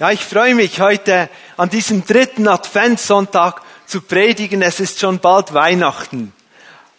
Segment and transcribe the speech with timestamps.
[0.00, 4.62] Ja, ich freue mich heute an diesem dritten Adventssonntag zu predigen.
[4.62, 6.32] Es ist schon bald Weihnachten.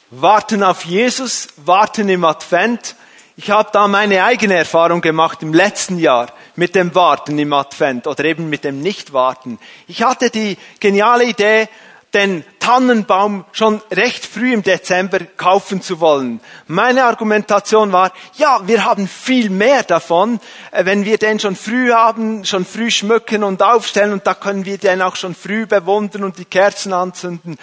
[0.09, 2.97] Warten auf Jesus, warten im Advent.
[3.37, 8.05] Ich habe da meine eigene Erfahrung gemacht im letzten Jahr mit dem Warten im Advent
[8.05, 9.59] oder eben mit dem Nichtwarten.
[9.87, 11.69] Ich hatte die geniale Idee,
[12.13, 16.39] den Tannenbaum schon recht früh im Dezember kaufen zu wollen.
[16.67, 20.39] Meine Argumentation war, ja, wir haben viel mehr davon,
[20.71, 24.65] äh, wenn wir den schon früh haben, schon früh schmücken und aufstellen und da können
[24.65, 27.57] wir den auch schon früh bewundern und die Kerzen anzünden.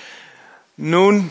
[0.76, 1.30] Nun,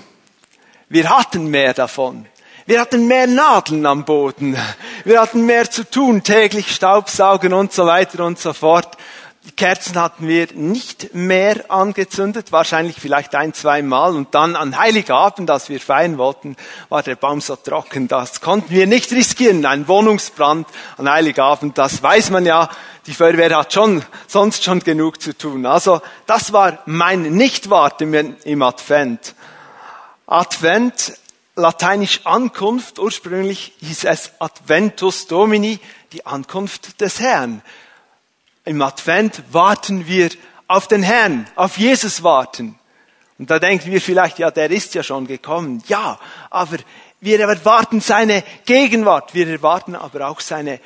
[0.90, 2.26] wir hatten mehr davon.
[2.68, 4.58] Wir hatten mehr Nadeln am Boden.
[5.04, 8.98] Wir hatten mehr zu tun, täglich Staubsaugen und so weiter und so fort.
[9.46, 14.16] Die Kerzen hatten wir nicht mehr angezündet, wahrscheinlich vielleicht ein, zwei Mal.
[14.16, 16.56] Und dann an Heiligabend, als wir feiern wollten,
[16.90, 19.64] war der Baum so trocken, das konnten wir nicht riskieren.
[19.68, 22.70] Ein Wohnungsbrand an Heiligabend, das weiß man ja.
[23.06, 25.68] Die Feuerwehr hat schon, sonst schon genug zu tun.
[25.68, 29.36] Also, das war mein Nichtwarten im Advent.
[30.26, 31.20] Advent,
[31.56, 35.80] lateinisch Ankunft, ursprünglich hieß es Adventus Domini,
[36.14, 37.62] die Ankunft des Herrn.
[38.66, 40.30] Im Advent warten wir
[40.68, 42.80] auf den Herrn, auf Jesus warten.
[43.38, 45.84] Und da denken wir vielleicht, ja, der ist ja schon gekommen.
[45.88, 46.78] Ja, aber
[47.22, 49.34] wir erwarten seine Gegenwart.
[49.34, 50.80] Wir erwarten aber auch seine,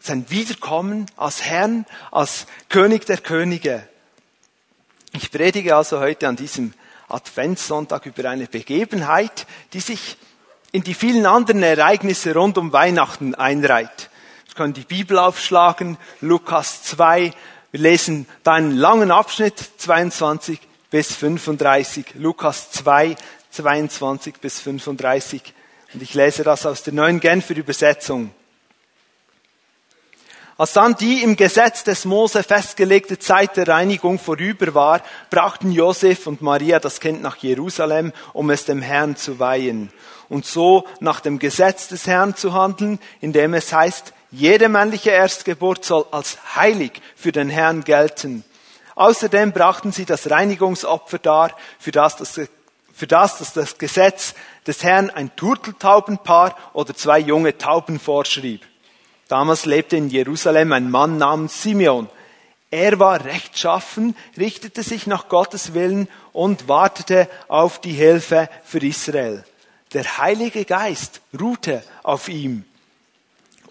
[0.00, 3.86] sein Wiederkommen als Herrn, als König der Könige.
[5.12, 6.74] Ich predige also heute an diesem
[7.08, 10.16] Adventssonntag über eine Begebenheit, die sich
[10.72, 14.10] in die vielen anderen Ereignisse rund um Weihnachten einreiht.
[14.54, 17.32] Wir können die Bibel aufschlagen, Lukas 2.
[17.72, 20.60] Wir lesen da einen langen Abschnitt, 22
[20.90, 22.14] bis 35.
[22.14, 23.16] Lukas 2,
[23.50, 25.42] 22 bis 35.
[25.92, 28.30] Und ich lese das aus der neuen Genfer Übersetzung.
[30.56, 36.28] Als dann die im Gesetz des Mose festgelegte Zeit der Reinigung vorüber war, brachten Josef
[36.28, 39.92] und Maria das Kind nach Jerusalem, um es dem Herrn zu weihen.
[40.28, 45.84] Und so nach dem Gesetz des Herrn zu handeln, indem es heißt, jede männliche Erstgeburt
[45.84, 48.44] soll als heilig für den Herrn gelten.
[48.96, 52.40] Außerdem brachten sie das Reinigungsopfer dar, für das das,
[52.92, 54.34] für das, das, das Gesetz
[54.66, 58.62] des Herrn ein Turteltaubenpaar oder zwei junge Tauben vorschrieb.
[59.28, 62.08] Damals lebte in Jerusalem ein Mann namens Simeon.
[62.70, 69.44] Er war rechtschaffen, richtete sich nach Gottes Willen und wartete auf die Hilfe für Israel.
[69.92, 72.64] Der Heilige Geist ruhte auf ihm.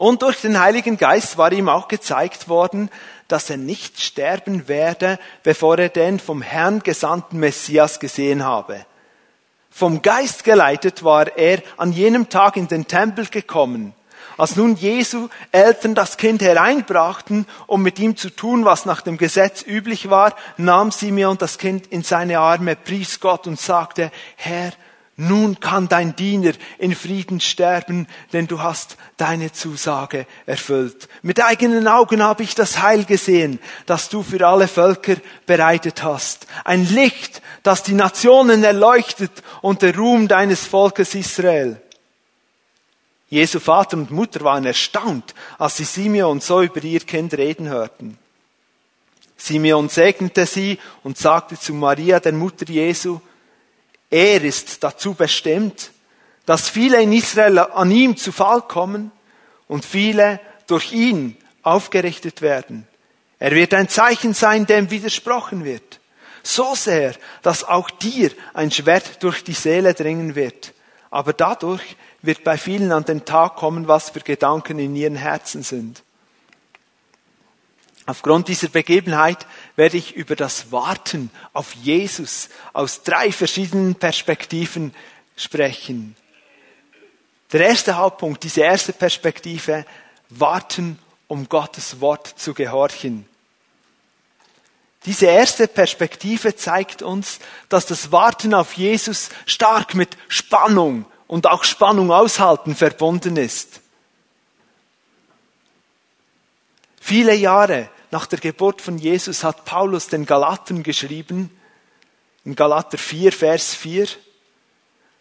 [0.03, 2.89] Und durch den Heiligen Geist war ihm auch gezeigt worden,
[3.29, 8.85] dass er nicht sterben werde, bevor er den vom Herrn gesandten Messias gesehen habe.
[9.71, 13.93] Vom Geist geleitet war er an jenem Tag in den Tempel gekommen.
[14.37, 19.17] Als nun Jesu Eltern das Kind hereinbrachten, um mit ihm zu tun, was nach dem
[19.17, 24.73] Gesetz üblich war, nahm Simeon das Kind in seine Arme, pries Gott und sagte, Herr,
[25.15, 31.07] nun kann dein Diener in Frieden sterben, denn du hast deine Zusage erfüllt.
[31.21, 36.47] Mit eigenen Augen habe ich das Heil gesehen, das du für alle Völker bereitet hast.
[36.63, 39.31] Ein Licht, das die Nationen erleuchtet
[39.61, 41.79] und der Ruhm deines Volkes Israel.
[43.29, 48.17] Jesu Vater und Mutter waren erstaunt, als sie Simeon so über ihr Kind reden hörten.
[49.37, 53.19] Simeon segnete sie und sagte zu Maria, der Mutter Jesu,
[54.13, 55.89] er ist dazu bestimmt,
[56.45, 59.11] dass viele in Israel an ihm zu Fall kommen
[59.67, 62.87] und viele durch ihn aufgerichtet werden.
[63.39, 65.99] Er wird ein Zeichen sein, dem widersprochen wird.
[66.43, 70.73] So sehr, dass auch dir ein Schwert durch die Seele dringen wird.
[71.09, 75.63] Aber dadurch wird bei vielen an den Tag kommen, was für Gedanken in ihren Herzen
[75.63, 76.03] sind.
[78.05, 84.93] Aufgrund dieser Begebenheit werde ich über das Warten auf Jesus aus drei verschiedenen Perspektiven
[85.37, 86.15] sprechen.
[87.53, 89.85] Der erste Hauptpunkt, diese erste Perspektive,
[90.29, 93.25] warten, um Gottes Wort zu gehorchen.
[95.05, 97.39] Diese erste Perspektive zeigt uns,
[97.69, 103.82] dass das Warten auf Jesus stark mit Spannung und auch Spannung aushalten verbunden ist.
[107.05, 111.51] Viele Jahre nach der Geburt von Jesus hat Paulus den Galaten geschrieben,
[112.45, 114.07] in Galater 4, Vers 4,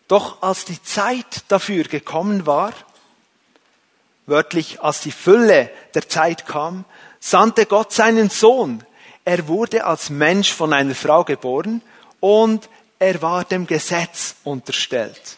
[0.06, 2.73] doch als die Zeit dafür gekommen war,
[4.26, 6.84] wörtlich als die Fülle der Zeit kam,
[7.19, 8.85] sandte Gott seinen Sohn.
[9.25, 11.82] Er wurde als Mensch von einer Frau geboren
[12.20, 12.69] und
[13.00, 15.37] er war dem Gesetz unterstellt.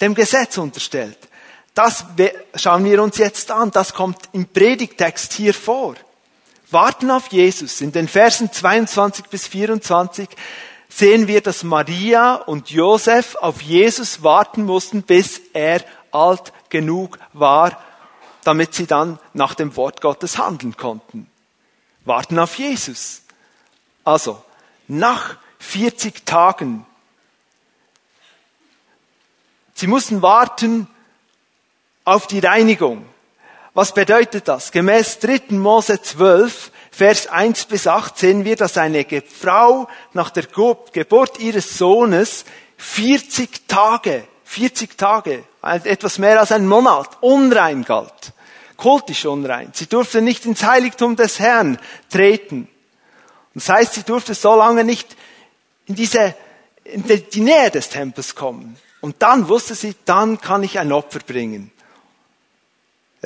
[0.00, 1.25] Dem Gesetz unterstellt.
[1.76, 2.06] Das
[2.54, 3.70] schauen wir uns jetzt an.
[3.70, 5.94] Das kommt im Predigtext hier vor.
[6.70, 7.82] warten auf Jesus.
[7.82, 10.26] In den Versen 22 bis 24
[10.88, 17.78] sehen wir, dass Maria und Josef auf Jesus warten mussten, bis er alt genug war,
[18.42, 21.30] damit sie dann nach dem Wort Gottes handeln konnten.
[22.06, 23.20] Warten auf Jesus.
[24.02, 24.42] Also,
[24.88, 26.86] nach 40 Tagen.
[29.74, 30.88] Sie mussten warten
[32.06, 33.04] auf die Reinigung.
[33.74, 34.72] Was bedeutet das?
[34.72, 35.40] Gemäß 3.
[35.50, 41.76] Mose 12, Vers 1 bis 8 sehen wir, dass eine Frau nach der Geburt ihres
[41.76, 42.46] Sohnes
[42.78, 48.32] 40 Tage, 40 Tage, etwas mehr als ein Monat, unrein galt.
[48.78, 49.72] Kultisch unrein.
[49.74, 51.78] Sie durfte nicht ins Heiligtum des Herrn
[52.10, 52.68] treten.
[53.54, 55.16] Das heißt, sie durfte so lange nicht
[55.86, 56.34] in diese,
[56.84, 58.78] in die Nähe des Tempels kommen.
[59.00, 61.72] Und dann wusste sie, dann kann ich ein Opfer bringen.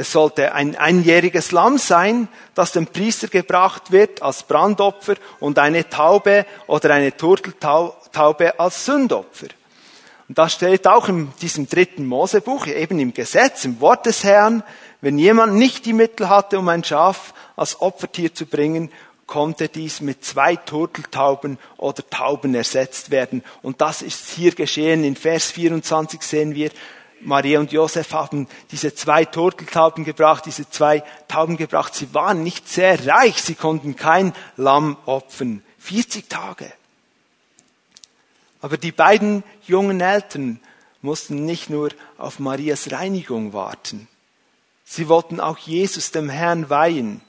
[0.01, 5.91] Es sollte ein einjähriges Lamm sein, das dem Priester gebracht wird als Brandopfer und eine
[5.91, 9.49] Taube oder eine Turteltaube als Sündopfer.
[10.27, 14.63] Und das steht auch in diesem dritten Mosebuch, eben im Gesetz, im Wort des Herrn.
[15.03, 18.91] Wenn jemand nicht die Mittel hatte, um ein Schaf als Opfertier zu bringen,
[19.27, 23.45] konnte dies mit zwei Turteltauben oder Tauben ersetzt werden.
[23.61, 25.05] Und das ist hier geschehen.
[25.05, 26.71] In Vers 24 sehen wir,
[27.23, 31.95] Maria und Josef haben diese zwei Turteltauben gebracht, diese zwei Tauben gebracht.
[31.95, 35.63] Sie waren nicht sehr reich, sie konnten kein Lamm opfern.
[35.79, 36.73] 40 Tage.
[38.61, 40.61] Aber die beiden jungen Eltern
[41.03, 44.09] mussten nicht nur auf Marias Reinigung warten.
[44.85, 47.23] Sie wollten auch Jesus dem Herrn weihen.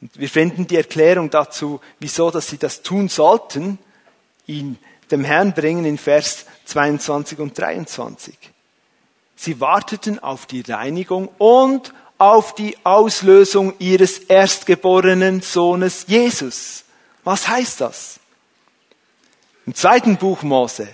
[0.00, 3.78] Und wir finden die Erklärung dazu, wieso, dass sie das tun sollten,
[4.46, 4.78] ihn
[5.10, 8.36] dem Herrn bringen in Vers 22 und 23.
[9.36, 16.84] Sie warteten auf die Reinigung und auf die Auslösung ihres erstgeborenen Sohnes Jesus.
[17.24, 18.20] Was heißt das?
[19.66, 20.88] Im zweiten Buch Mose,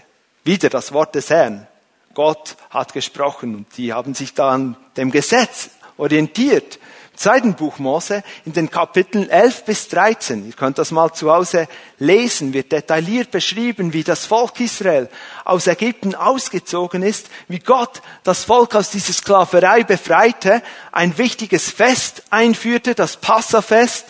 [0.45, 1.67] wieder das Wort des Herrn.
[2.15, 6.79] Gott hat gesprochen und die haben sich da an dem Gesetz orientiert
[7.21, 11.69] zweiten Buch Mose, in den Kapiteln 11 bis 13, ihr könnt das mal zu Hause
[11.99, 15.07] lesen, wird detailliert beschrieben, wie das Volk Israel
[15.45, 20.63] aus Ägypten ausgezogen ist, wie Gott das Volk aus dieser Sklaverei befreite,
[20.93, 24.07] ein wichtiges Fest einführte, das Passafest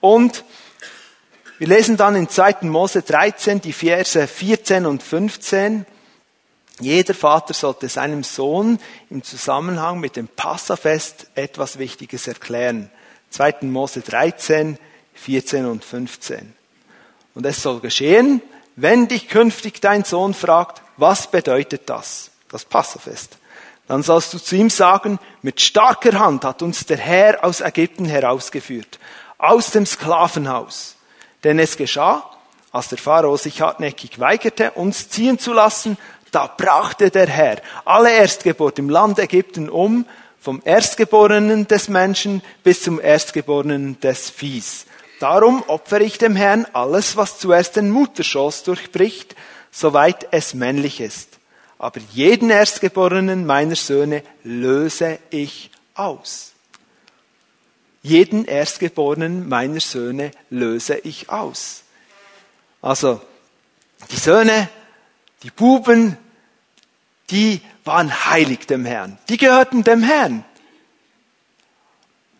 [0.00, 0.42] und
[1.58, 2.62] wir lesen dann in 2.
[2.62, 5.86] Mose 13 die Verse 14 und 15.
[6.80, 12.90] Jeder Vater sollte seinem Sohn im Zusammenhang mit dem Passafest etwas Wichtiges erklären.
[13.30, 13.58] 2.
[13.62, 14.78] Mose 13,
[15.14, 16.54] 14 und 15.
[17.34, 18.42] Und es soll geschehen,
[18.76, 23.38] wenn dich künftig dein Sohn fragt, was bedeutet das, das Passafest?
[23.86, 28.06] Dann sollst du zu ihm sagen, mit starker Hand hat uns der Herr aus Ägypten
[28.06, 28.98] herausgeführt,
[29.38, 30.96] aus dem Sklavenhaus.
[31.44, 32.30] Denn es geschah,
[32.72, 35.96] als der Pharao sich hartnäckig weigerte, uns ziehen zu lassen,
[36.34, 40.04] da brachte der Herr alle Erstgeburt im Land Ägypten um,
[40.40, 44.86] vom Erstgeborenen des Menschen bis zum Erstgeborenen des Viehs.
[45.20, 49.36] Darum opfere ich dem Herrn alles, was zuerst den Mutterschoß durchbricht,
[49.70, 51.38] soweit es männlich ist.
[51.78, 56.52] Aber jeden Erstgeborenen meiner Söhne löse ich aus.
[58.02, 61.84] Jeden Erstgeborenen meiner Söhne löse ich aus.
[62.82, 63.20] Also,
[64.10, 64.68] die Söhne,
[65.42, 66.18] die Buben,
[67.34, 69.18] die waren heilig dem Herrn.
[69.28, 70.44] Die gehörten dem Herrn.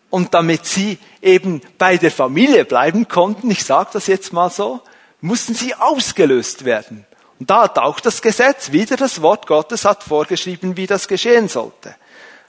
[0.09, 4.79] Und damit sie eben bei der Familie bleiben konnten, ich sage das jetzt mal so,
[5.19, 7.05] mussten sie ausgelöst werden.
[7.39, 11.49] Und da hat auch das Gesetz, wieder das Wort Gottes hat vorgeschrieben, wie das geschehen
[11.49, 11.93] sollte.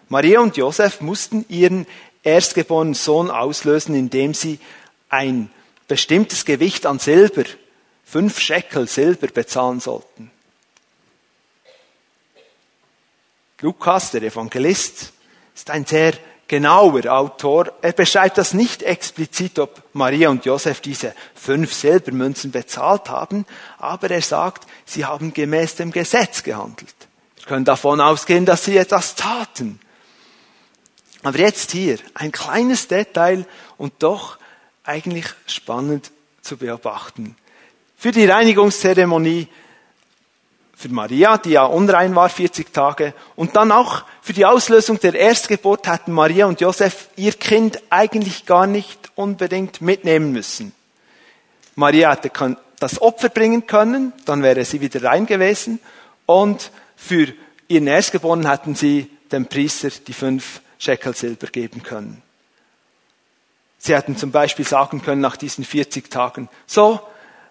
[0.08, 1.84] Maria und Josef mussten ihren
[2.22, 4.60] erstgeborenen Sohn auslösen, indem sie
[5.08, 5.50] ein
[5.88, 7.42] bestimmtes Gewicht an Silber,
[8.04, 10.30] fünf Scheckel Silber bezahlen sollten.
[13.62, 15.12] Lukas, der Evangelist,
[15.54, 16.12] ist ein sehr
[16.46, 17.72] genauer Autor.
[17.80, 23.46] Er beschreibt das nicht explizit, ob Maria und Josef diese fünf Silbermünzen bezahlt haben,
[23.78, 26.94] aber er sagt, sie haben gemäß dem Gesetz gehandelt.
[27.36, 29.80] Wir können davon ausgehen, dass sie etwas taten.
[31.22, 33.46] Aber jetzt hier ein kleines Detail
[33.78, 34.38] und doch
[34.84, 37.36] eigentlich spannend zu beobachten.
[37.96, 39.48] Für die Reinigungszeremonie
[40.76, 43.14] für Maria, die ja unrein war, 40 Tage.
[43.34, 48.44] Und dann auch für die Auslösung der Erstgeburt hatten Maria und Josef ihr Kind eigentlich
[48.44, 50.72] gar nicht unbedingt mitnehmen müssen.
[51.76, 52.30] Maria hätte
[52.78, 55.80] das Opfer bringen können, dann wäre sie wieder rein gewesen.
[56.26, 57.32] Und für
[57.68, 62.22] ihren Erstgeborenen hätten sie dem Priester die fünf Shekel Silber geben können.
[63.78, 67.00] Sie hätten zum Beispiel sagen können nach diesen 40 Tagen, so,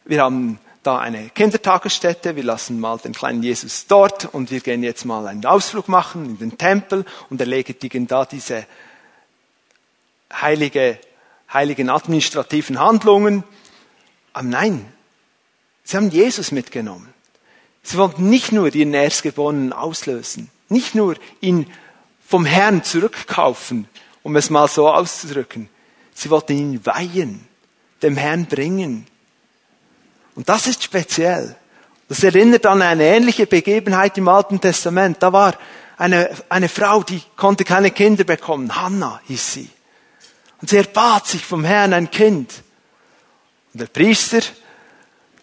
[0.04, 4.84] wir haben da eine Kindertagesstätte, wir lassen mal den kleinen Jesus dort und wir gehen
[4.84, 8.68] jetzt mal einen Ausflug machen in den Tempel und erledigen da diese
[10.32, 11.00] heilige,
[11.52, 13.44] heiligen administrativen Handlungen.
[14.34, 14.86] Aber nein,
[15.84, 17.12] sie haben Jesus mitgenommen.
[17.82, 21.72] Sie wollten nicht nur ihren Erstgeborenen auslösen, nicht nur ihn
[22.26, 23.88] vom Herrn zurückkaufen,
[24.24, 25.70] um es mal so auszudrücken.
[26.14, 27.48] Sie wollten ihn weihen,
[28.02, 29.08] dem Herrn bringen.
[30.36, 31.56] Und das ist speziell.
[32.08, 35.18] Das erinnert an eine ähnliche Begebenheit im Alten Testament.
[35.22, 35.56] Da war
[35.98, 38.76] eine, eine Frau, die konnte keine Kinder bekommen.
[38.76, 39.70] Hannah hieß sie.
[40.62, 42.54] Und sie erbat sich vom Herrn ein Kind.
[43.74, 44.42] Und der Priester,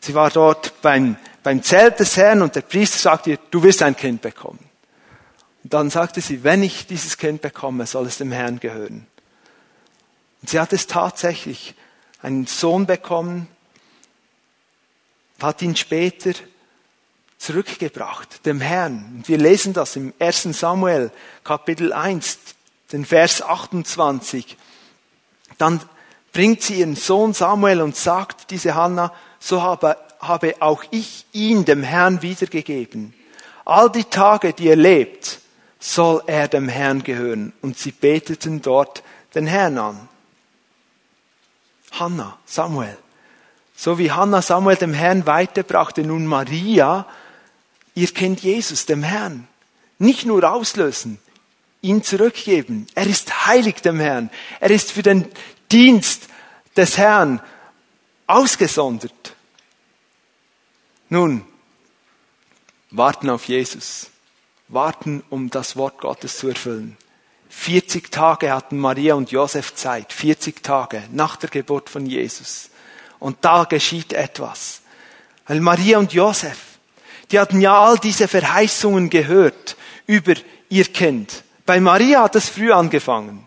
[0.01, 3.83] sie war dort beim, beim Zelt des Herrn und der Priester sagte ihr, du wirst
[3.83, 4.71] ein Kind bekommen.
[5.65, 9.07] Und dann sagte sie, wenn ich dieses Kind bekomme, soll es dem Herrn gehören.
[10.41, 11.75] Und sie hat es tatsächlich
[12.21, 13.49] einen Sohn bekommen,
[15.43, 16.33] hat ihn später
[17.39, 19.17] zurückgebracht, dem Herrn.
[19.17, 20.43] Und wir lesen das im 1.
[20.53, 21.11] Samuel,
[21.43, 22.39] Kapitel 1,
[22.93, 24.57] den Vers 28.
[25.59, 25.81] Dann
[26.33, 31.65] bringt sie ihren Sohn Samuel und sagt diese Hanna, so habe, habe auch ich ihn
[31.65, 33.13] dem Herrn wiedergegeben.
[33.65, 35.41] All die Tage, die er lebt,
[35.79, 37.53] soll er dem Herrn gehören.
[37.61, 39.03] Und sie beteten dort
[39.35, 40.09] den Herrn an.
[41.91, 42.97] Hannah, Samuel.
[43.83, 47.05] So wie Hannah Samuel dem Herrn weiter brachte nun Maria
[47.97, 49.49] ihr Kind Jesus dem Herrn.
[49.99, 51.19] Nicht nur auslösen,
[51.81, 52.87] ihn zurückgeben.
[52.95, 54.31] Er ist heilig dem Herrn.
[54.61, 55.27] Er ist für den
[55.73, 56.29] Dienst
[56.77, 57.41] des Herrn
[58.29, 59.35] ausgesondert.
[61.09, 61.45] Nun,
[62.93, 64.11] warten auf Jesus.
[64.69, 66.97] Warten, um das Wort Gottes zu erfüllen.
[67.49, 70.13] 40 Tage hatten Maria und Josef Zeit.
[70.13, 72.71] 40 Tage nach der Geburt von Jesus.
[73.23, 74.81] Und da geschieht etwas.
[75.47, 76.59] Weil Maria und Josef,
[77.31, 79.77] die hatten ja all diese Verheißungen gehört
[80.09, 80.35] über
[80.69, 81.45] ihr Kind.
[81.65, 83.47] Bei Maria hat es früh angefangen.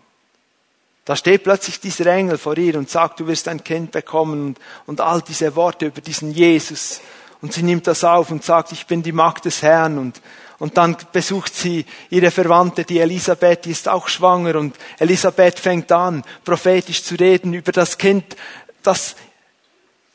[1.04, 4.56] Da steht plötzlich dieser Engel vor ihr und sagt, du wirst ein Kind bekommen
[4.86, 7.02] und, all diese Worte über diesen Jesus.
[7.42, 10.22] Und sie nimmt das auf und sagt, ich bin die Magd des Herrn und,
[10.58, 15.92] und dann besucht sie ihre Verwandte, die Elisabeth, die ist auch schwanger und Elisabeth fängt
[15.92, 18.36] an, prophetisch zu reden über das Kind,
[18.82, 19.16] das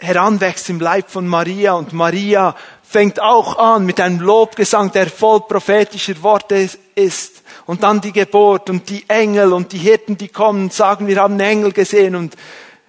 [0.01, 5.41] heranwächst im Leib von Maria und Maria fängt auch an mit einem Lobgesang, der voll
[5.41, 7.43] prophetischer Worte ist.
[7.65, 11.21] Und dann die Geburt und die Engel und die Hirten, die kommen und sagen, wir
[11.21, 12.35] haben Engel gesehen und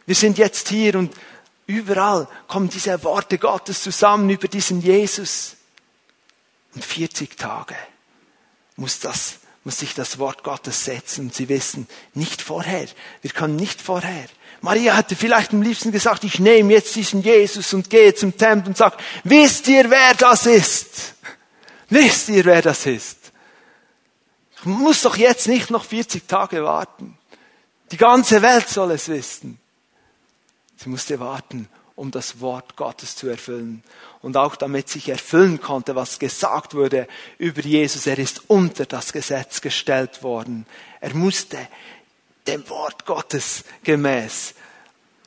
[0.06, 1.14] wir sind jetzt hier und
[1.66, 5.56] überall kommen diese Worte Gottes zusammen über diesen Jesus.
[6.74, 7.76] Und 40 Tage
[8.76, 12.86] muss das, muss sich das Wort Gottes setzen und sie wissen, nicht vorher.
[13.20, 14.26] Wir können nicht vorher.
[14.62, 18.68] Maria hätte vielleicht am liebsten gesagt, ich nehme jetzt diesen Jesus und gehe zum Tempel
[18.68, 21.14] und sage, wisst ihr, wer das ist?
[21.90, 23.32] Wisst ihr, wer das ist?
[24.56, 27.18] Ich muss doch jetzt nicht noch 40 Tage warten.
[27.90, 29.58] Die ganze Welt soll es wissen.
[30.76, 33.82] Sie musste warten, um das Wort Gottes zu erfüllen.
[34.20, 38.06] Und auch damit sich erfüllen konnte, was gesagt wurde über Jesus.
[38.06, 40.66] Er ist unter das Gesetz gestellt worden.
[41.00, 41.58] Er musste
[42.46, 44.54] dem Wort Gottes gemäß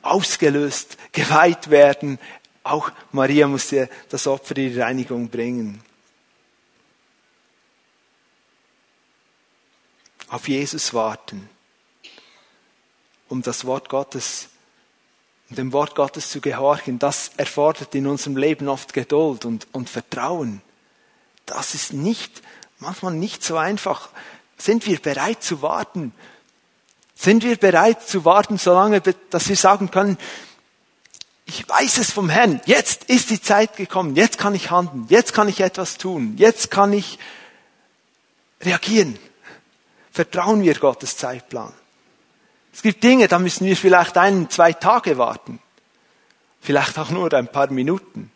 [0.06, 2.18] ausgelöst, geweiht werden.
[2.62, 5.82] Auch Maria musste das Opfer ihrer Reinigung bringen.
[10.28, 11.48] Auf Jesus warten,
[13.28, 14.48] um das Wort Gottes,
[15.50, 19.88] um dem Wort Gottes zu gehorchen, das erfordert in unserem Leben oft Geduld und, und
[19.88, 20.62] Vertrauen.
[21.44, 22.42] Das ist nicht,
[22.80, 24.10] manchmal nicht so einfach.
[24.58, 26.12] Sind wir bereit zu warten?
[27.16, 30.18] Sind wir bereit zu warten, solange, dass wir sagen können,
[31.46, 35.32] ich weiß es vom Herrn, jetzt ist die Zeit gekommen, jetzt kann ich handeln, jetzt
[35.32, 37.18] kann ich etwas tun, jetzt kann ich
[38.60, 39.18] reagieren.
[40.12, 41.72] Vertrauen wir Gottes Zeitplan.
[42.72, 45.60] Es gibt Dinge, da müssen wir vielleicht ein, zwei Tage warten.
[46.60, 48.30] Vielleicht auch nur ein paar Minuten.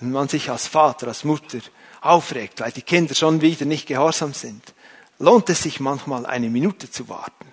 [0.00, 1.58] Wenn man sich als Vater, als Mutter
[2.00, 4.74] aufregt, weil die Kinder schon wieder nicht gehorsam sind,
[5.18, 7.52] lohnt es sich manchmal eine Minute zu warten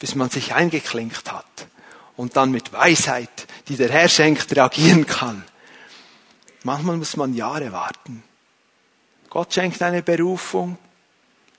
[0.00, 1.68] bis man sich eingeklinkt hat
[2.16, 5.44] und dann mit Weisheit, die der Herr schenkt, reagieren kann.
[6.64, 8.24] Manchmal muss man Jahre warten.
[9.28, 10.76] Gott schenkt eine Berufung.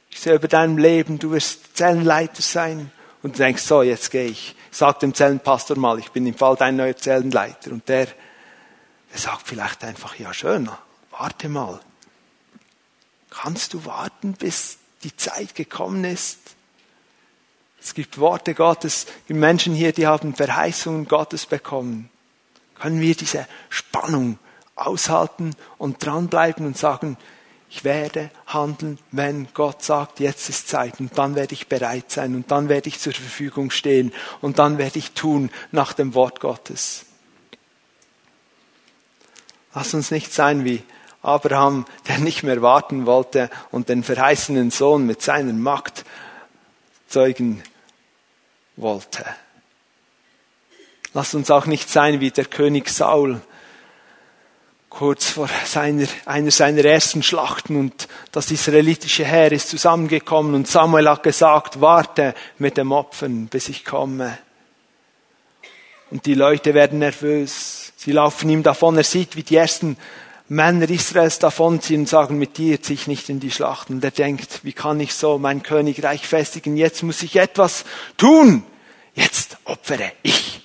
[0.10, 2.92] Ich sehe über deinem Leben, du wirst Zellenleiter sein.
[3.24, 4.56] Und du denkst, so, jetzt gehe ich.
[4.72, 7.72] Sag dem Zellenpastor mal, ich bin im Fall dein neuer Zellenleiter.
[7.72, 10.70] Und der, der sagt vielleicht einfach, ja schön,
[11.12, 11.80] warte mal.
[13.30, 16.40] Kannst du warten, bis die Zeit gekommen ist?
[17.82, 22.10] Es gibt Worte Gottes, die Menschen hier, die haben Verheißungen Gottes bekommen.
[22.80, 24.38] Können wir diese Spannung
[24.76, 27.18] aushalten und dranbleiben und sagen,
[27.70, 32.36] ich werde handeln, wenn Gott sagt, jetzt ist Zeit und dann werde ich bereit sein
[32.36, 34.12] und dann werde ich zur Verfügung stehen
[34.42, 37.06] und dann werde ich tun nach dem Wort Gottes.
[39.74, 40.84] Lass uns nicht sein wie
[41.22, 46.04] Abraham, der nicht mehr warten wollte und den verheißenen Sohn mit seiner Magd
[47.08, 47.64] zeugen
[48.82, 49.26] wollte.
[51.14, 53.42] Lass uns auch nicht sein wie der König Saul,
[54.90, 61.10] kurz vor seiner, einer seiner ersten Schlachten und das israelitische Heer ist zusammengekommen und Samuel
[61.10, 64.38] hat gesagt, warte mit dem Opfern, bis ich komme.
[66.12, 67.94] Und die Leute werden nervös.
[67.96, 68.98] Sie laufen ihm davon.
[68.98, 69.96] Er sieht, wie die ersten
[70.50, 73.90] Männer Israels davonziehen und sagen, mit dir ziehe ich nicht in die Schlacht.
[73.90, 76.76] Und er denkt, wie kann ich so mein Königreich festigen?
[76.76, 77.86] Jetzt muss ich etwas
[78.18, 78.64] tun.
[79.16, 80.62] Jetzt opfere ich.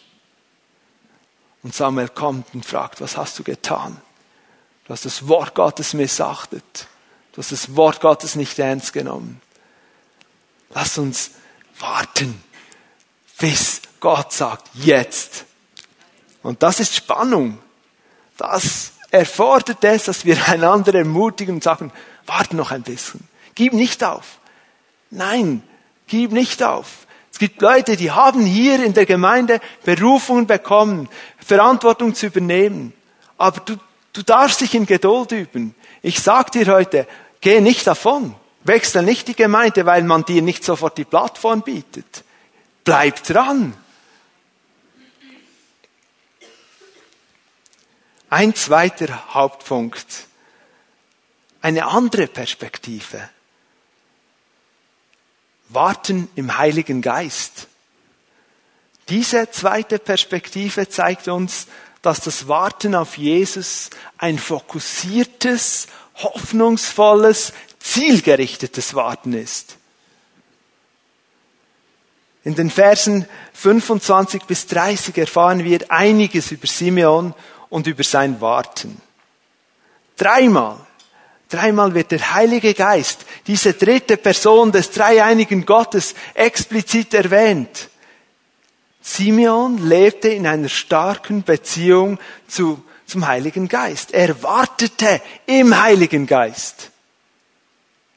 [1.62, 4.00] Und Samuel kommt und fragt, was hast du getan?
[4.84, 6.86] Du hast das Wort Gottes missachtet.
[7.32, 9.40] Du hast das Wort Gottes nicht ernst genommen.
[10.70, 11.32] Lass uns
[11.78, 12.42] warten,
[13.38, 15.44] bis Gott sagt, jetzt.
[16.42, 17.58] Und das ist Spannung.
[18.36, 21.92] Das erfordert es, dass wir einander ermutigen und sagen,
[22.26, 23.26] warte noch ein bisschen.
[23.54, 24.38] Gib nicht auf.
[25.10, 25.62] Nein,
[26.06, 27.05] gib nicht auf.
[27.36, 31.06] Es gibt Leute, die haben hier in der Gemeinde Berufungen bekommen,
[31.38, 32.94] Verantwortung zu übernehmen.
[33.36, 33.76] Aber du
[34.16, 35.74] Du darfst dich in Geduld üben.
[36.00, 37.06] Ich sag dir heute,
[37.42, 38.34] geh nicht davon.
[38.64, 42.24] Wechsel nicht die Gemeinde, weil man dir nicht sofort die Plattform bietet.
[42.82, 43.74] Bleib dran.
[48.30, 50.28] Ein zweiter Hauptpunkt.
[51.60, 53.28] Eine andere Perspektive.
[55.68, 57.68] Warten im Heiligen Geist.
[59.08, 61.66] Diese zweite Perspektive zeigt uns,
[62.02, 65.86] dass das Warten auf Jesus ein fokussiertes,
[66.16, 69.76] hoffnungsvolles, zielgerichtetes Warten ist.
[72.44, 77.34] In den Versen 25 bis 30 erfahren wir einiges über Simeon
[77.68, 79.00] und über sein Warten.
[80.16, 80.85] Dreimal,
[81.48, 87.88] dreimal wird der Heilige Geist, diese dritte Person des dreieinigen Gottes, explizit erwähnt.
[89.00, 94.12] Simeon lebte in einer starken Beziehung zu, zum Heiligen Geist.
[94.12, 96.90] Er wartete im Heiligen Geist.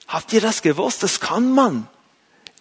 [0.08, 1.04] Habt ihr das gewusst?
[1.04, 1.88] Das kann man.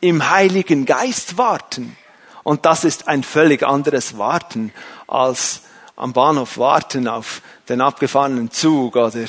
[0.01, 1.97] Im Heiligen Geist warten.
[2.45, 4.73] Und das ist ein völlig anderes Warten
[5.07, 5.63] als
[5.97, 9.25] am Bahnhof warten auf den abgefahrenen Zug oder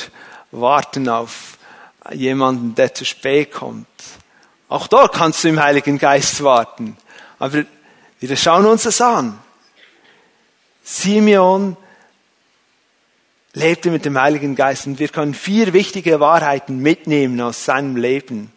[0.51, 1.57] warten auf
[2.11, 3.87] jemanden, der zu spät kommt.
[4.67, 6.97] Auch dort kannst du im Heiligen Geist warten.
[7.39, 7.63] Aber
[8.19, 9.39] wir schauen uns das an.
[10.83, 11.77] Simeon
[13.53, 18.51] lebte mit dem Heiligen Geist und wir können vier wichtige Wahrheiten mitnehmen aus seinem Leben.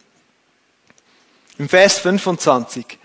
[1.57, 2.97] Im Vers 25,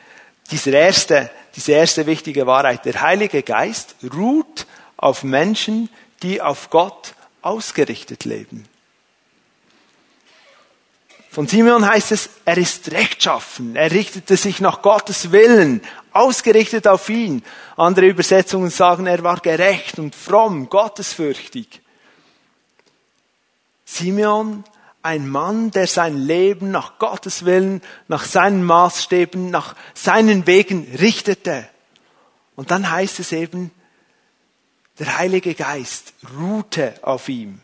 [0.51, 5.89] diese erste, diese erste wichtige Wahrheit, der Heilige Geist ruht auf Menschen,
[6.23, 8.67] die auf Gott ausgerichtet leben.
[11.39, 17.09] Von Simeon heißt es, er ist rechtschaffen, er richtete sich nach Gottes Willen, ausgerichtet auf
[17.09, 17.45] ihn.
[17.77, 21.81] Andere Übersetzungen sagen, er war gerecht und fromm, gottesfürchtig.
[23.85, 24.65] Simeon,
[25.03, 31.69] ein Mann, der sein Leben nach Gottes Willen, nach seinen Maßstäben, nach seinen Wegen richtete.
[32.57, 33.71] Und dann heißt es eben,
[34.99, 37.61] der Heilige Geist ruhte auf ihm.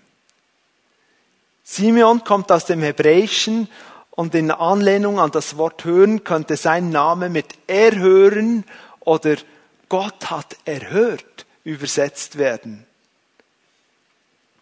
[1.64, 3.68] Simeon kommt aus dem Hebräischen
[4.10, 8.64] und in Anlehnung an das Wort hören könnte sein Name mit erhören
[9.00, 9.36] oder
[9.88, 12.86] Gott hat erhört übersetzt werden.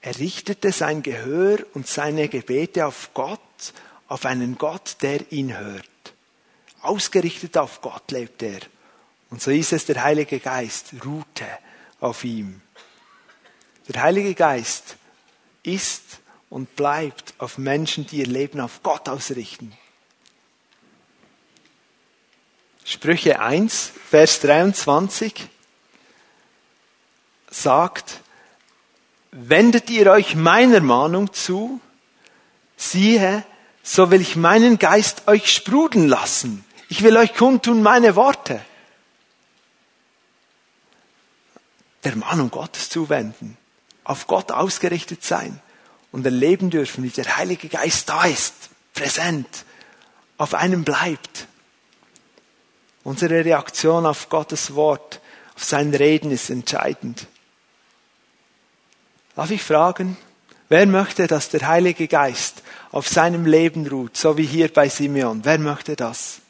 [0.00, 3.40] Er richtete sein Gehör und seine Gebete auf Gott,
[4.06, 5.86] auf einen Gott, der ihn hört.
[6.82, 8.60] Ausgerichtet auf Gott lebt er.
[9.30, 11.46] Und so ist es, der Heilige Geist ruhte
[12.00, 12.60] auf ihm.
[13.88, 14.96] Der Heilige Geist
[15.62, 16.21] ist
[16.52, 19.72] und bleibt auf Menschen, die ihr Leben auf Gott ausrichten.
[22.84, 25.48] Sprüche 1, Vers 23
[27.50, 28.20] sagt,
[29.30, 31.80] wendet ihr euch meiner Mahnung zu,
[32.76, 33.44] siehe,
[33.82, 36.66] so will ich meinen Geist euch sprudeln lassen.
[36.90, 38.62] Ich will euch kundtun meine Worte.
[42.04, 43.56] Der Mahnung Gottes zuwenden,
[44.04, 45.58] auf Gott ausgerichtet sein
[46.12, 48.54] und erleben dürfen, wie der Heilige Geist da ist,
[48.94, 49.64] präsent,
[50.36, 51.48] auf einem bleibt.
[53.02, 55.20] Unsere Reaktion auf Gottes Wort,
[55.56, 57.26] auf sein Reden ist entscheidend.
[59.34, 60.16] Darf ich fragen,
[60.68, 65.44] wer möchte, dass der Heilige Geist auf seinem Leben ruht, so wie hier bei Simeon?
[65.44, 66.40] Wer möchte das?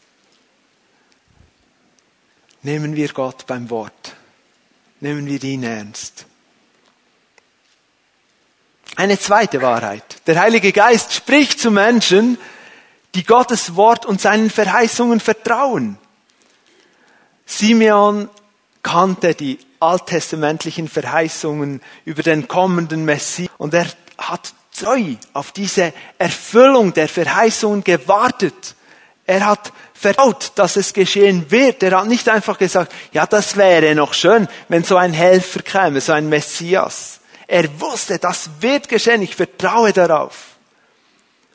[2.62, 4.16] Nehmen wir Gott beim Wort.
[5.00, 6.26] Nehmen wir ihn ernst.
[8.96, 10.04] Eine zweite Wahrheit.
[10.26, 12.38] Der Heilige Geist spricht zu Menschen,
[13.14, 15.98] die Gottes Wort und seinen Verheißungen vertrauen.
[17.46, 18.28] Simeon
[18.82, 23.86] kannte die alttestamentlichen Verheißungen über den kommenden Messias und er
[24.18, 28.74] hat treu auf diese Erfüllung der Verheißungen gewartet.
[29.26, 31.82] Er hat vertraut, dass es geschehen wird.
[31.82, 36.00] Er hat nicht einfach gesagt, ja, das wäre noch schön, wenn so ein Helfer käme,
[36.00, 37.20] so ein Messias.
[37.52, 40.56] Er wusste, das wird geschehen, ich vertraue darauf.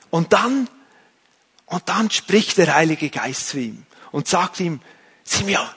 [0.10, 0.70] Und dann,
[1.66, 4.80] und dann spricht der Heilige Geist zu ihm und sagt ihm,
[5.24, 5.68] Simeon,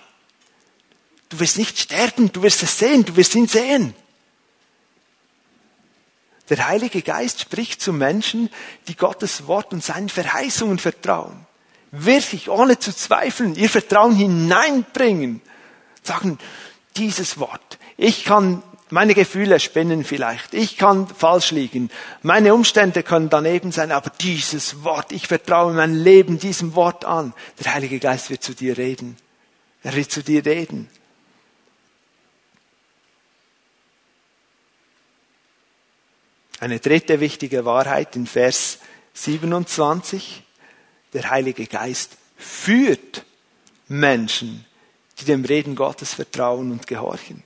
[1.30, 3.94] Du wirst nicht sterben, du wirst es sehen, du wirst ihn sehen.
[6.50, 8.50] Der Heilige Geist spricht zu Menschen,
[8.88, 11.46] die Gottes Wort und seinen Verheißungen vertrauen.
[11.92, 15.40] Wirklich, ohne zu zweifeln, ihr Vertrauen hineinbringen.
[16.02, 16.38] Sagen,
[16.96, 17.78] dieses Wort.
[17.96, 20.54] Ich kann, meine Gefühle spinnen vielleicht.
[20.54, 21.90] Ich kann falsch liegen.
[22.22, 27.32] Meine Umstände können daneben sein, aber dieses Wort, ich vertraue mein Leben diesem Wort an.
[27.62, 29.16] Der Heilige Geist wird zu dir reden.
[29.82, 30.88] Er wird zu dir reden.
[36.60, 38.80] Eine dritte wichtige Wahrheit in Vers
[39.14, 40.42] 27.
[41.14, 43.24] Der Heilige Geist führt
[43.88, 44.66] Menschen,
[45.18, 47.42] die dem Reden Gottes vertrauen und gehorchen,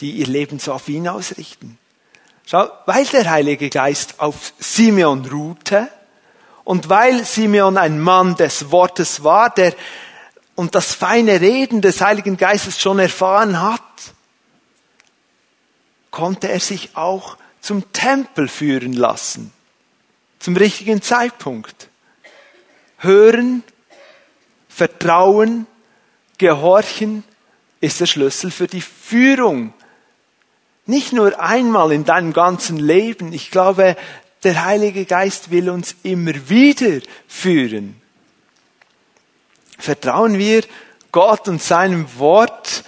[0.00, 1.78] die ihr Leben so auf ihn ausrichten.
[2.46, 5.88] Schau, weil der Heilige Geist auf Simeon ruhte
[6.64, 9.74] und weil Simeon ein Mann des Wortes war, der
[10.56, 13.82] und das feine Reden des Heiligen Geistes schon erfahren hat,
[16.10, 19.52] konnte er sich auch zum Tempel führen lassen.
[20.38, 21.88] Zum richtigen Zeitpunkt.
[22.98, 23.64] Hören,
[24.68, 25.66] Vertrauen,
[26.38, 27.24] Gehorchen
[27.80, 29.72] ist der Schlüssel für die Führung.
[30.86, 33.32] Nicht nur einmal in deinem ganzen Leben.
[33.32, 33.96] Ich glaube,
[34.42, 38.00] der Heilige Geist will uns immer wieder führen.
[39.78, 40.62] Vertrauen wir
[41.10, 42.84] Gott und seinem Wort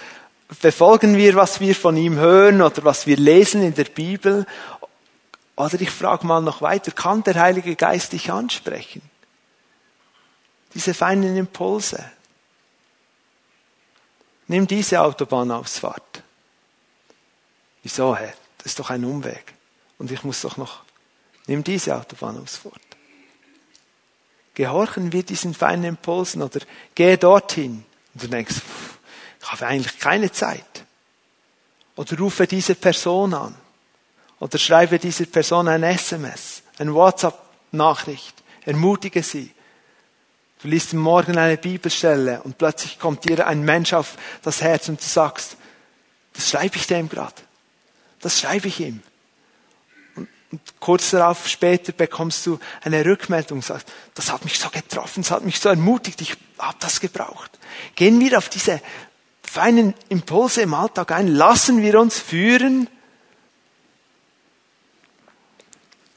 [0.61, 4.45] befolgen wir, was wir von ihm hören oder was wir lesen in der Bibel?
[5.55, 9.01] Oder ich frage mal noch weiter, kann der Heilige Geist dich ansprechen?
[10.73, 12.03] Diese feinen Impulse.
[14.47, 16.23] Nimm diese Autobahnausfahrt.
[17.87, 18.33] Wieso, Herr?
[18.57, 19.53] Das ist doch ein Umweg.
[19.97, 20.81] Und ich muss doch noch.
[21.45, 22.81] Nimm diese Autobahnausfahrt.
[24.55, 26.59] Gehorchen wir diesen feinen Impulsen oder
[26.95, 27.85] gehe dorthin.
[28.13, 28.97] Und du denkst, pff,
[29.41, 30.83] ich habe eigentlich keine Zeit.
[31.95, 33.55] Oder rufe diese Person an.
[34.41, 38.35] Oder schreibe dieser Person ein SMS, eine WhatsApp-Nachricht.
[38.65, 39.49] Ermutige sie.
[40.61, 44.99] Du liest morgen eine Bibelstelle und plötzlich kommt dir ein Mensch auf das Herz und
[44.99, 45.55] du sagst,
[46.33, 47.46] das schreibe ich dem gerade.
[48.21, 49.01] Das schreibe ich ihm.
[50.15, 55.23] Und, und kurz darauf später bekommst du eine Rückmeldung sagst, das hat mich so getroffen,
[55.23, 57.57] das hat mich so ermutigt, ich habe das gebraucht.
[57.95, 58.81] Gehen wir auf diese
[59.43, 61.27] feinen Impulse im Alltag ein.
[61.27, 62.87] Lassen wir uns führen.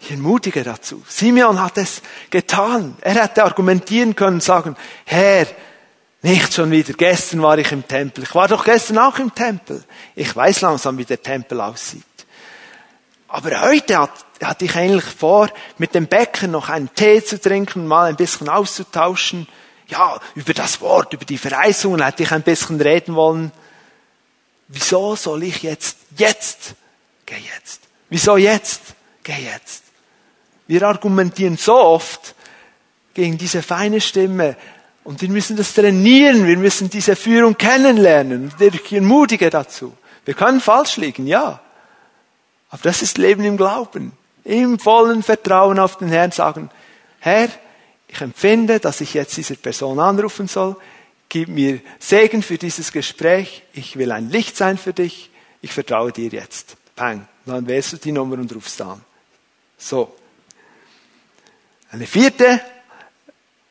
[0.01, 1.03] Ich ermutige dazu.
[1.07, 2.97] Simeon hat es getan.
[3.03, 5.47] Er hätte argumentieren können, sagen, Herr,
[6.23, 6.93] nicht schon wieder.
[6.93, 8.25] Gestern war ich im Tempel.
[8.25, 9.83] Ich war doch gestern auch im Tempel.
[10.15, 12.05] Ich weiß langsam, wie der Tempel aussieht.
[13.29, 14.11] Aber heute hat,
[14.43, 18.49] hatte ich eigentlich vor, mit dem Bäcker noch einen Tee zu trinken, mal ein bisschen
[18.49, 19.47] auszutauschen
[19.91, 23.53] ja, über das Wort, über die Verheißungen hätte ich ein bisschen reden wollen.
[24.69, 26.75] Wieso soll ich jetzt, jetzt,
[27.27, 27.83] geh jetzt.
[28.09, 28.81] Wieso jetzt?
[29.23, 29.85] Geh jetzt.
[30.69, 32.35] Wir argumentieren so oft
[33.15, 34.57] gegen diese feine Stimme
[35.05, 38.53] und wir müssen das trainieren, wir müssen diese Führung kennenlernen.
[38.59, 39.97] Ich ermutige dazu.
[40.25, 41.61] Wir können falsch liegen, ja.
[42.69, 44.13] Aber das ist Leben im Glauben.
[44.45, 46.71] Im vollen Vertrauen auf den Herrn sagen,
[47.19, 47.49] Herr,
[48.09, 50.77] ich empfinde, dass ich jetzt diese Person anrufen soll.
[51.29, 53.63] Gib mir Segen für dieses Gespräch.
[53.73, 55.31] Ich will ein Licht sein für dich.
[55.63, 56.77] Ich vertraue dir jetzt.
[56.97, 57.27] Pang.
[57.47, 59.01] Dann wählst du die Nummer und rufst an.
[59.79, 60.15] So.
[61.91, 62.61] Eine vierte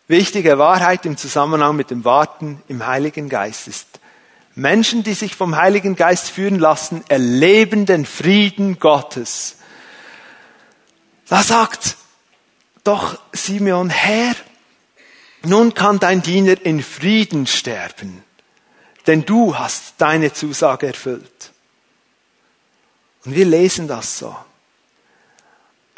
[0.10, 3.88] wichtige Wahrheit im Zusammenhang mit dem Warten im Heiligen Geist ist,
[4.56, 9.56] Menschen, die sich vom Heiligen Geist führen lassen, erleben den Frieden Gottes.
[11.28, 11.96] Da sagt
[12.84, 14.36] doch Simeon, Herr,
[15.44, 18.24] nun kann dein Diener in Frieden sterben,
[19.08, 21.52] denn du hast deine Zusage erfüllt.
[23.26, 24.36] Und wir lesen das so.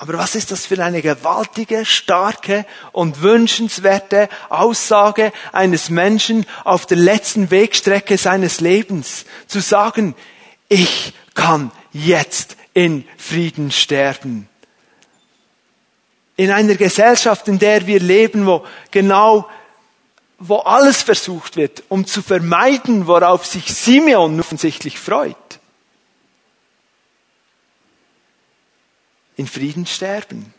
[0.02, 6.98] Aber was ist das für eine gewaltige, starke und wünschenswerte Aussage eines Menschen auf der
[6.98, 10.16] letzten Wegstrecke seines Lebens, zu sagen,
[10.70, 14.50] ich kann jetzt in Frieden sterben.
[16.36, 19.48] In einer Gesellschaft, in der wir leben, wo genau,
[20.40, 25.61] wo alles versucht wird, um zu vermeiden, worauf sich Simeon offensichtlich freut.
[29.42, 30.54] In Frieden sterben?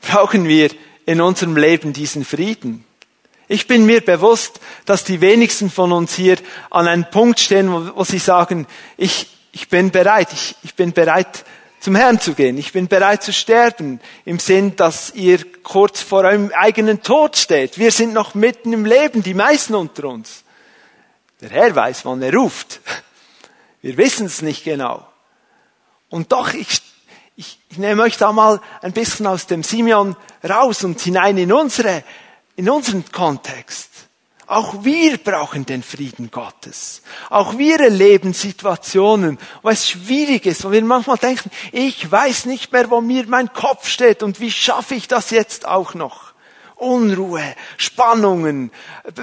[0.00, 0.70] Brauchen wir
[1.06, 2.84] in unserem Leben diesen Frieden?
[3.46, 6.36] Ich bin mir bewusst, dass die wenigsten von uns hier
[6.70, 8.66] an einem Punkt stehen, wo, wo sie sagen,
[8.96, 11.44] ich, ich bin bereit, ich, ich bin bereit,
[11.78, 12.58] zum Herrn zu gehen.
[12.58, 17.78] Ich bin bereit zu sterben, im Sinn, dass ihr kurz vor eurem eigenen Tod steht.
[17.78, 20.42] Wir sind noch mitten im Leben, die meisten unter uns.
[21.42, 22.80] Der Herr weiß, wann er ruft.
[23.82, 25.06] Wir wissen es nicht genau.
[26.14, 26.80] Und doch, ich,
[27.34, 30.14] ich, ich nehme euch da mal ein bisschen aus dem Simeon
[30.48, 32.04] raus und hinein in unsere,
[32.54, 33.90] in unseren Kontext.
[34.46, 37.02] Auch wir brauchen den Frieden Gottes.
[37.30, 42.70] Auch wir erleben Situationen, wo es schwierig ist, wo wir manchmal denken, ich weiß nicht
[42.70, 46.32] mehr, wo mir mein Kopf steht und wie schaffe ich das jetzt auch noch.
[46.76, 48.70] Unruhe, Spannungen,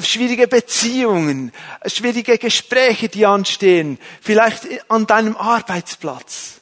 [0.02, 1.54] schwierige Beziehungen,
[1.86, 6.61] schwierige Gespräche, die anstehen, vielleicht an deinem Arbeitsplatz.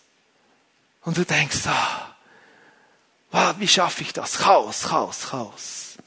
[1.04, 2.10] Und du denkst, ah,
[3.58, 4.38] wie schaffe ich das?
[4.40, 5.98] Chaos, Chaos, Chaos.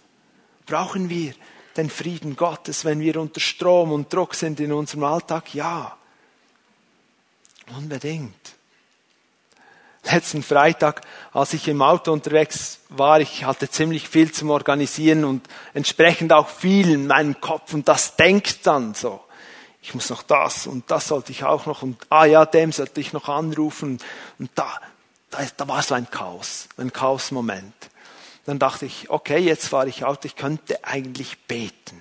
[0.66, 1.34] Brauchen wir
[1.76, 5.54] den Frieden Gottes, wenn wir unter Strom und Druck sind in unserem Alltag?
[5.54, 5.96] Ja,
[7.76, 8.54] unbedingt.
[10.04, 11.02] Letzten Freitag,
[11.32, 16.48] als ich im Auto unterwegs war, ich hatte ziemlich viel zum Organisieren und entsprechend auch
[16.48, 19.20] viel in meinem Kopf und das denkt dann so
[19.82, 23.00] ich muss noch das und das sollte ich auch noch und ah ja, dem sollte
[23.00, 23.98] ich noch anrufen
[24.38, 24.80] und da,
[25.30, 27.74] da, da war so ein Chaos, ein Chaos-Moment.
[28.44, 32.00] Dann dachte ich, okay, jetzt fahre ich Auto, ich könnte eigentlich beten.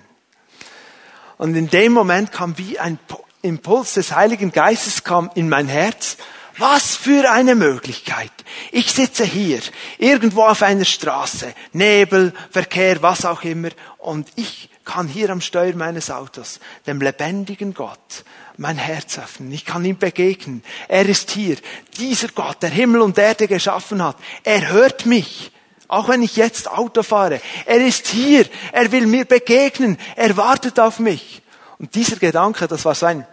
[1.38, 2.98] Und in dem Moment kam wie ein
[3.42, 6.16] Impuls des Heiligen Geistes kam in mein Herz.
[6.58, 8.30] Was für eine Möglichkeit.
[8.70, 9.60] Ich sitze hier,
[9.98, 15.74] irgendwo auf einer Straße, Nebel, Verkehr, was auch immer, und ich kann hier am Steuer
[15.74, 18.24] meines Autos dem lebendigen Gott
[18.58, 19.50] mein Herz öffnen.
[19.50, 20.62] Ich kann ihm begegnen.
[20.86, 21.56] Er ist hier.
[21.98, 24.16] Dieser Gott, der Himmel und Erde geschaffen hat.
[24.44, 25.50] Er hört mich.
[25.88, 27.40] Auch wenn ich jetzt Auto fahre.
[27.64, 28.44] Er ist hier.
[28.72, 29.96] Er will mir begegnen.
[30.14, 31.40] Er wartet auf mich.
[31.78, 33.26] Und dieser Gedanke, das war so ein,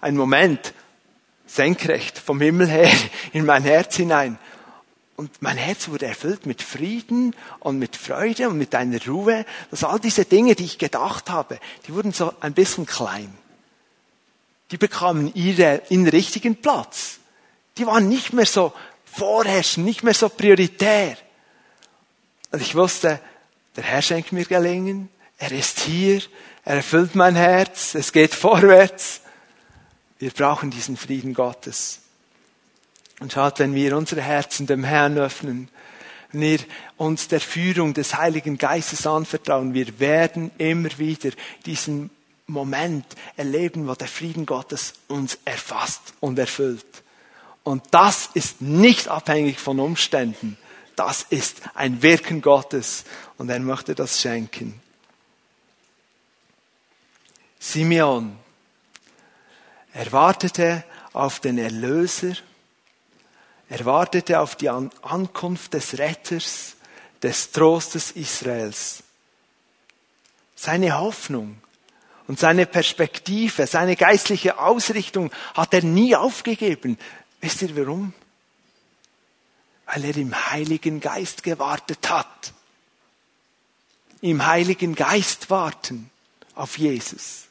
[0.00, 0.72] ein Moment,
[1.46, 2.90] senkrecht vom Himmel her
[3.34, 4.38] in mein Herz hinein.
[5.16, 9.84] Und mein Herz wurde erfüllt mit Frieden und mit Freude und mit einer Ruhe, dass
[9.84, 13.32] all diese Dinge, die ich gedacht habe, die wurden so ein bisschen klein.
[14.70, 17.18] Die bekamen ihre, ihren richtigen Platz.
[17.76, 18.72] Die waren nicht mehr so
[19.04, 21.16] vorherrschend, nicht mehr so prioritär.
[22.50, 23.20] Und ich wusste,
[23.76, 26.22] der Herr schenkt mir Gelingen, er ist hier,
[26.64, 29.20] er erfüllt mein Herz, es geht vorwärts.
[30.18, 32.01] Wir brauchen diesen Frieden Gottes.
[33.22, 35.68] Und schaut, wenn wir unsere Herzen dem Herrn öffnen,
[36.32, 36.58] wenn wir
[36.96, 41.30] uns der Führung des Heiligen Geistes anvertrauen, wir werden immer wieder
[41.64, 42.10] diesen
[42.48, 43.06] Moment
[43.36, 46.84] erleben, wo der Frieden Gottes uns erfasst und erfüllt.
[47.62, 50.58] Und das ist nicht abhängig von Umständen.
[50.96, 53.04] Das ist ein Wirken Gottes
[53.38, 54.80] und er möchte das schenken.
[57.60, 58.36] Simeon,
[59.92, 60.82] er wartete
[61.12, 62.34] auf den Erlöser
[63.72, 66.74] er wartete auf die Ankunft des Retters,
[67.22, 69.02] des Trostes Israels.
[70.54, 71.56] Seine Hoffnung
[72.28, 76.98] und seine Perspektive, seine geistliche Ausrichtung hat er nie aufgegeben.
[77.40, 78.12] Wisst ihr warum?
[79.86, 82.52] Weil er im Heiligen Geist gewartet hat.
[84.20, 86.10] Im Heiligen Geist warten
[86.54, 87.44] auf Jesus,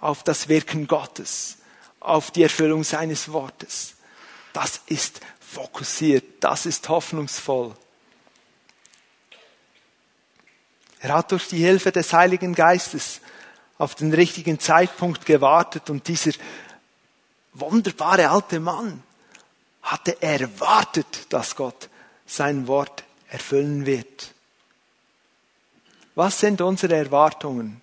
[0.00, 1.58] auf das Wirken Gottes,
[2.00, 3.96] auf die Erfüllung seines Wortes.
[4.54, 5.20] Das ist
[5.52, 6.24] fokussiert.
[6.40, 7.74] Das ist hoffnungsvoll.
[11.00, 13.20] Er hat durch die Hilfe des Heiligen Geistes
[13.76, 16.32] auf den richtigen Zeitpunkt gewartet und dieser
[17.52, 19.02] wunderbare alte Mann
[19.82, 21.88] hatte erwartet, dass Gott
[22.24, 24.32] sein Wort erfüllen wird.
[26.14, 27.80] Was sind unsere Erwartungen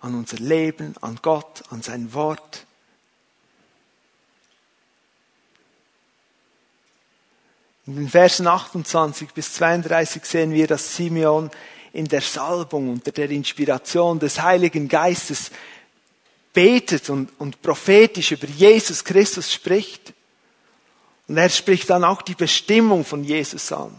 [0.00, 2.66] an unser Leben, an Gott, an sein Wort?
[7.88, 11.50] In den Versen 28 bis 32 sehen wir, dass Simeon
[11.94, 15.50] in der Salbung unter der Inspiration des Heiligen Geistes
[16.52, 20.12] betet und, und prophetisch über Jesus Christus spricht.
[21.28, 23.98] Und er spricht dann auch die Bestimmung von Jesus an.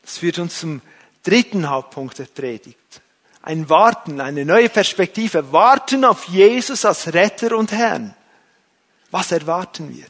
[0.00, 0.80] Das führt uns zum
[1.22, 2.78] dritten Hauptpunkt der Predigt.
[3.42, 5.52] Ein Warten, eine neue Perspektive.
[5.52, 8.14] Warten auf Jesus als Retter und Herrn.
[9.10, 10.06] Was erwarten wir?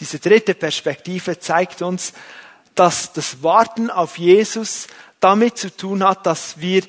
[0.00, 2.12] Diese dritte Perspektive zeigt uns,
[2.74, 4.86] dass das Warten auf Jesus
[5.20, 6.82] damit zu tun hat, dass wir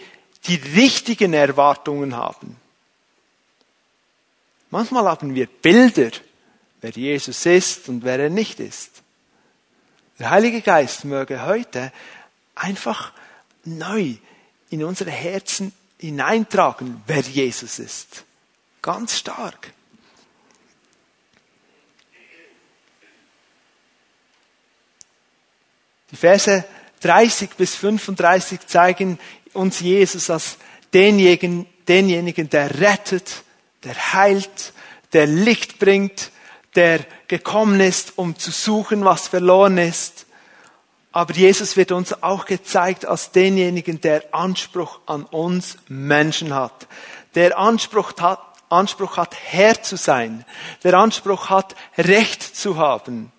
[0.45, 2.57] die richtigen Erwartungen haben.
[4.69, 6.11] Manchmal haben wir Bilder,
[6.81, 9.01] wer Jesus ist und wer er nicht ist.
[10.19, 11.93] Der Heilige Geist möge heute
[12.55, 13.13] einfach
[13.63, 14.15] neu
[14.69, 18.25] in unsere Herzen hineintragen, wer Jesus ist.
[18.81, 19.73] Ganz stark.
[26.11, 26.63] Die Verse
[27.01, 29.19] 30 bis 35 zeigen
[29.53, 30.57] uns Jesus als
[30.93, 33.43] denjenigen, denjenigen, der rettet,
[33.83, 34.73] der heilt,
[35.13, 36.31] der Licht bringt,
[36.75, 40.25] der gekommen ist, um zu suchen, was verloren ist.
[41.11, 46.87] Aber Jesus wird uns auch gezeigt als denjenigen, der Anspruch an uns Menschen hat.
[47.35, 48.39] Der Anspruch hat,
[48.69, 50.45] Anspruch hat, Herr zu sein.
[50.83, 53.31] Der Anspruch hat, Recht zu haben.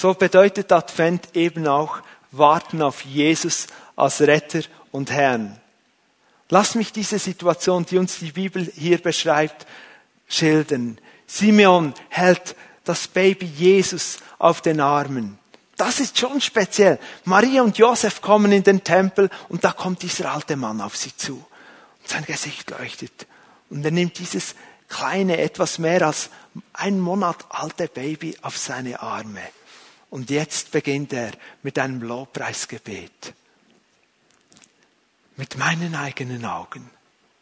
[0.00, 1.98] So bedeutet Advent eben auch
[2.30, 4.60] warten auf Jesus als Retter
[4.92, 5.60] und Herrn.
[6.50, 9.66] Lass mich diese Situation, die uns die Bibel hier beschreibt,
[10.28, 10.98] schildern.
[11.26, 15.36] Simeon hält das Baby Jesus auf den Armen.
[15.76, 17.00] Das ist schon speziell.
[17.24, 21.16] Maria und Josef kommen in den Tempel und da kommt dieser alte Mann auf sie
[21.16, 21.44] zu.
[22.02, 23.26] Und sein Gesicht leuchtet.
[23.68, 24.54] Und er nimmt dieses
[24.88, 26.30] kleine, etwas mehr als
[26.72, 29.42] ein Monat alte Baby auf seine Arme.
[30.10, 33.34] Und jetzt beginnt er mit einem Lobpreisgebet
[35.38, 36.90] mit meinen eigenen Augen,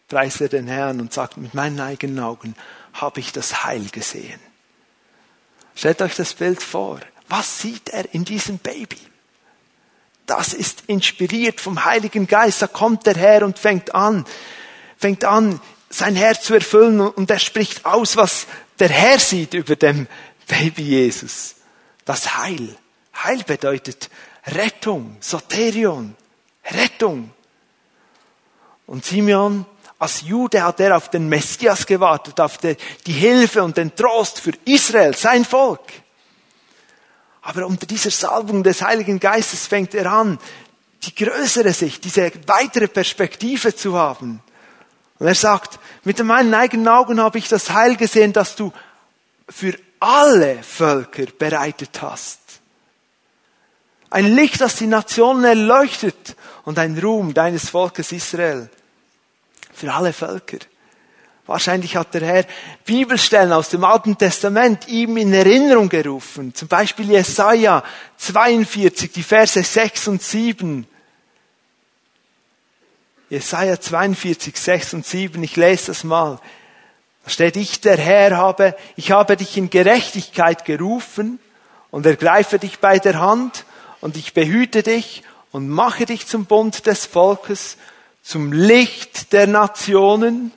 [0.07, 2.55] preist er den Herrn und sagt, mit meinen eigenen Augen
[2.93, 4.39] habe ich das Heil gesehen.
[5.75, 7.01] Stellt euch das Bild vor.
[7.29, 8.99] Was sieht er in diesem Baby?
[10.27, 12.61] Das ist inspiriert vom Heiligen Geist.
[12.61, 14.27] Da kommt der Herr und fängt an,
[14.99, 18.47] fängt an, sein Herz zu erfüllen und er spricht aus, was
[18.79, 20.07] der Herr sieht über dem
[20.47, 21.55] Baby Jesus.
[22.07, 22.75] Das Heil.
[23.23, 24.09] Heil bedeutet
[24.47, 26.17] Rettung, Soterion,
[26.65, 27.33] Rettung.
[28.87, 29.67] Und Simeon,
[29.99, 32.77] als Jude hat er auf den Messias gewartet, auf die,
[33.13, 35.83] Hilfe und den Trost für Israel, sein Volk.
[37.43, 40.39] Aber unter dieser Salbung des Heiligen Geistes fängt er an,
[41.03, 44.43] die größere Sicht, diese weitere Perspektive zu haben.
[45.19, 48.73] Und er sagt, mit meinen eigenen Augen habe ich das Heil gesehen, das du
[49.49, 52.41] für alle Völker bereitet hast.
[54.11, 58.71] Ein Licht, das die Nationen erleuchtet und ein Ruhm deines Volkes Israel.
[59.73, 60.59] Für alle Völker.
[61.47, 62.45] Wahrscheinlich hat der Herr
[62.85, 66.53] Bibelstellen aus dem Alten Testament ihm in Erinnerung gerufen.
[66.55, 67.85] Zum Beispiel Jesaja
[68.17, 70.87] 42, die Verse 6 und 7.
[73.31, 75.43] Jesaja 42, 6 und 7.
[75.45, 76.41] Ich lese das mal.
[77.27, 81.41] Da steht, ich, der Herr, habe, ich habe dich in Gerechtigkeit gerufen
[81.91, 83.65] und ergreife dich bei der Hand
[84.01, 87.79] und ich behüte dich und mache dich zum Bund des Volkes,
[88.23, 90.53] zum Licht der Nationen,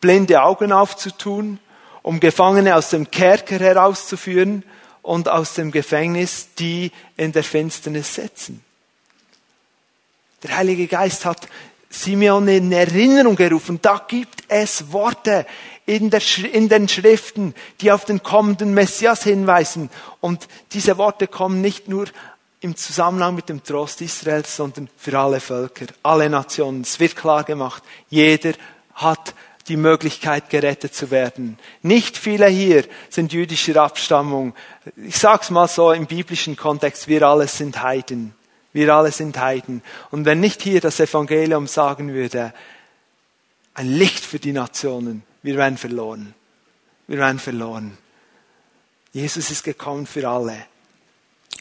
[0.00, 1.58] blinde Augen aufzutun,
[2.00, 4.62] um Gefangene aus dem Kerker herauszuführen
[5.02, 8.64] und aus dem Gefängnis, die in der Finsternis sitzen.
[10.42, 11.48] Der Heilige Geist hat
[11.90, 13.78] Simeon in Erinnerung gerufen.
[13.80, 15.46] Da gibt es Worte
[15.86, 16.20] in, der,
[16.52, 19.90] in den Schriften, die auf den kommenden Messias hinweisen.
[20.20, 22.06] Und diese Worte kommen nicht nur
[22.60, 26.82] im Zusammenhang mit dem Trost Israels, sondern für alle Völker, alle Nationen.
[26.82, 28.52] Es wird klar gemacht, jeder
[28.94, 29.34] hat
[29.68, 31.58] die Möglichkeit, gerettet zu werden.
[31.82, 34.54] Nicht viele hier sind jüdischer Abstammung.
[34.96, 38.34] Ich sag's mal so im biblischen Kontext, wir alle sind Heiden.
[38.72, 39.82] Wir alle sind Heiden.
[40.10, 42.52] Und wenn nicht hier das Evangelium sagen würde,
[43.74, 46.34] ein Licht für die Nationen, wir wären verloren.
[47.06, 47.96] Wir wären verloren.
[49.12, 50.56] Jesus ist gekommen für alle.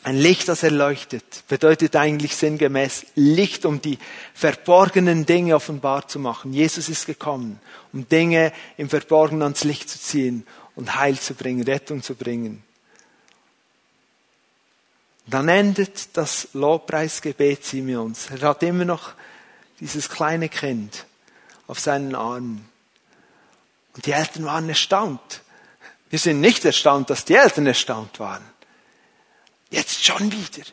[0.04, 3.98] Ein Licht, das erleuchtet, bedeutet eigentlich sinngemäß Licht, um die
[4.34, 6.54] verborgenen Dinge offenbar zu machen.
[6.54, 7.60] Jesus ist gekommen,
[7.94, 10.46] um Dinge im Verborgenen ans Licht zu ziehen
[10.76, 12.64] und Heil zu bringen, Rettung zu bringen.
[15.28, 18.30] Dann endet das Lobpreisgebet Simeons.
[18.32, 19.14] Er hat immer noch
[19.80, 21.06] dieses kleine Kind
[21.68, 22.68] auf seinen Armen.
[23.94, 25.42] Und die Eltern waren erstaunt.
[26.10, 28.44] Wir sind nicht erstaunt, dass die Eltern erstaunt waren.
[29.70, 30.66] Jetzt schon wieder.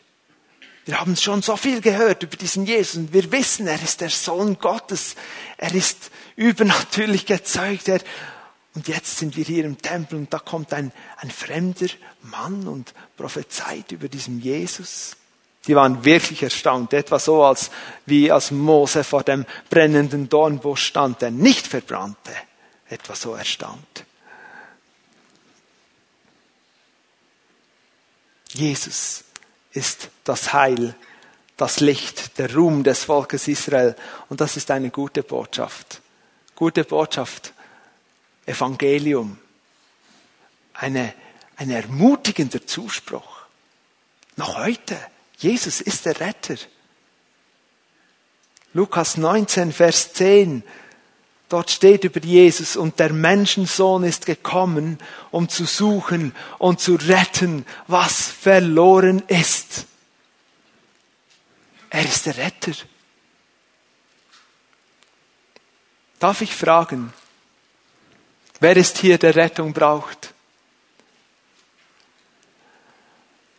[0.85, 4.11] Wir haben schon so viel gehört über diesen Jesus und wir wissen, er ist der
[4.11, 5.17] Sohn Gottes.
[5.57, 7.89] Er ist übernatürlich gezeugt.
[7.89, 8.01] Er,
[8.75, 11.89] und jetzt sind wir hier im Tempel und da kommt ein, ein fremder
[12.23, 15.17] Mann und prophezeit über diesen Jesus.
[15.67, 17.71] Die waren wirklich erstaunt, etwa so als
[18.05, 22.33] wie als Mose vor dem brennenden Dornbusch stand, der nicht verbrannte,
[22.89, 24.05] etwa so erstaunt.
[28.53, 29.25] Jesus
[29.73, 30.95] ist das Heil,
[31.57, 33.97] das Licht, der Ruhm des Volkes Israel.
[34.29, 36.01] Und das ist eine gute Botschaft.
[36.55, 37.53] Gute Botschaft.
[38.47, 39.39] Evangelium.
[40.75, 41.15] Eine,
[41.57, 43.43] ein ermutigender Zuspruch.
[44.37, 44.99] Noch heute.
[45.39, 46.57] Jesus ist der Retter.
[48.73, 50.65] Lukas 19, Vers 10.
[51.49, 54.99] Dort steht über Jesus, und der Menschensohn ist gekommen,
[55.31, 59.87] um zu suchen und zu retten, was verloren ist.
[61.91, 62.73] Er ist der Retter.
[66.19, 67.13] Darf ich fragen,
[68.65, 70.33] wer ist hier, der Rettung braucht?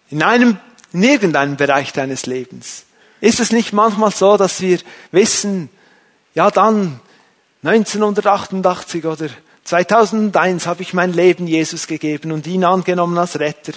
[0.10, 0.58] In einem,
[0.94, 2.86] in irgendeinem Bereich deines Lebens.
[3.22, 4.80] Ist es nicht manchmal so, dass wir
[5.12, 5.70] wissen,
[6.34, 7.00] ja dann,
[7.62, 9.30] 1988 oder
[9.64, 13.74] 2001 habe ich mein Leben Jesus gegeben und ihn angenommen als Retter.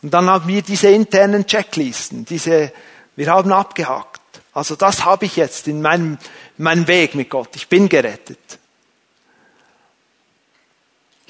[0.00, 2.72] Und dann haben wir diese internen Checklisten, diese,
[3.16, 4.20] wir haben abgehakt.
[4.52, 6.18] Also das habe ich jetzt in meinem,
[6.56, 7.50] in meinem Weg mit Gott.
[7.56, 8.38] Ich bin gerettet.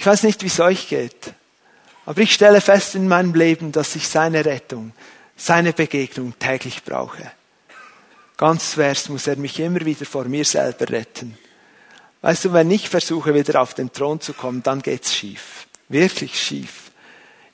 [0.03, 1.33] Ich weiß nicht, wie es euch geht,
[2.07, 4.93] aber ich stelle fest in meinem Leben, dass ich seine Rettung,
[5.37, 7.31] seine Begegnung täglich brauche.
[8.37, 11.39] Ganz zuerst muss er mich immer wieder vor mir selber retten.
[12.21, 15.69] Weißt du, wenn ich versuche, wieder auf den Thron zu kommen, dann geht's schief.
[15.89, 16.91] Wirklich schief.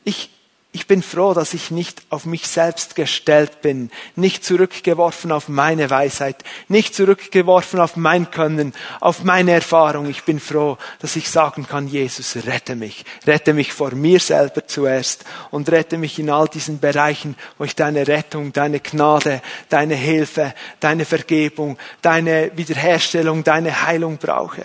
[0.05, 0.30] Ich,
[0.78, 5.90] ich bin froh, dass ich nicht auf mich selbst gestellt bin, nicht zurückgeworfen auf meine
[5.90, 6.36] Weisheit,
[6.68, 10.08] nicht zurückgeworfen auf mein Können, auf meine Erfahrung.
[10.08, 13.04] Ich bin froh, dass ich sagen kann, Jesus, rette mich.
[13.26, 17.74] Rette mich vor mir selber zuerst und rette mich in all diesen Bereichen, wo ich
[17.74, 24.62] deine Rettung, deine Gnade, deine Hilfe, deine Vergebung, deine Wiederherstellung, deine Heilung brauche.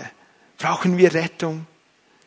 [0.60, 1.66] Brauchen wir Rettung?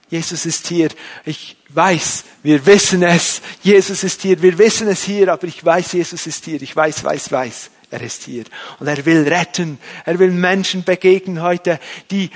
[0.09, 0.91] Jesus ist hier.
[1.25, 3.43] Ich weiß, wir wissen es.
[3.63, 4.41] Jesus ist hier.
[4.41, 6.63] Wir wissen es hier, aber ich weiß, Jesus ist hier.
[6.63, 7.71] Ich weiß, weiß, weiß.
[7.91, 8.45] Er ist hier.
[8.79, 9.79] Und er will retten.
[10.05, 11.81] Er will Menschen begegnen heute,
[12.11, 12.31] die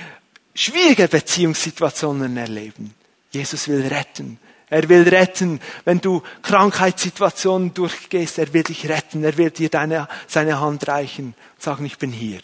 [0.53, 2.93] schwierige Beziehungssituationen erleben.
[3.31, 4.37] Jesus will retten.
[4.69, 8.37] Er will retten, wenn du Krankheitssituationen durchgehst.
[8.37, 9.23] Er will dich retten.
[9.23, 12.39] Er will dir deine, seine Hand reichen und sagen, ich bin hier.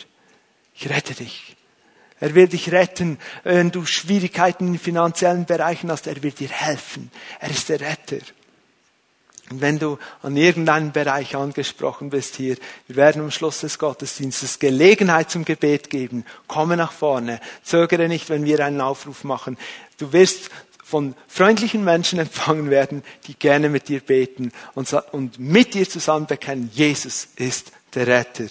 [0.73, 1.56] Ich rette dich.
[2.19, 6.07] Er will dich retten, wenn du Schwierigkeiten in finanziellen Bereichen hast.
[6.07, 7.11] Er will dir helfen.
[7.39, 8.17] Er ist der Retter.
[9.49, 12.57] Und wenn du an irgendeinem Bereich angesprochen bist hier,
[12.87, 16.25] wir werden am Schluss des Gottesdienstes Gelegenheit zum Gebet geben.
[16.47, 17.39] Komme nach vorne.
[17.63, 19.57] Zögere nicht, wenn wir einen Aufruf machen.
[19.97, 20.49] Du wirst
[20.83, 26.69] von freundlichen Menschen empfangen werden, die gerne mit dir beten und, mit dir zusammen bekennen,
[26.73, 28.47] Jesus ist der Retter.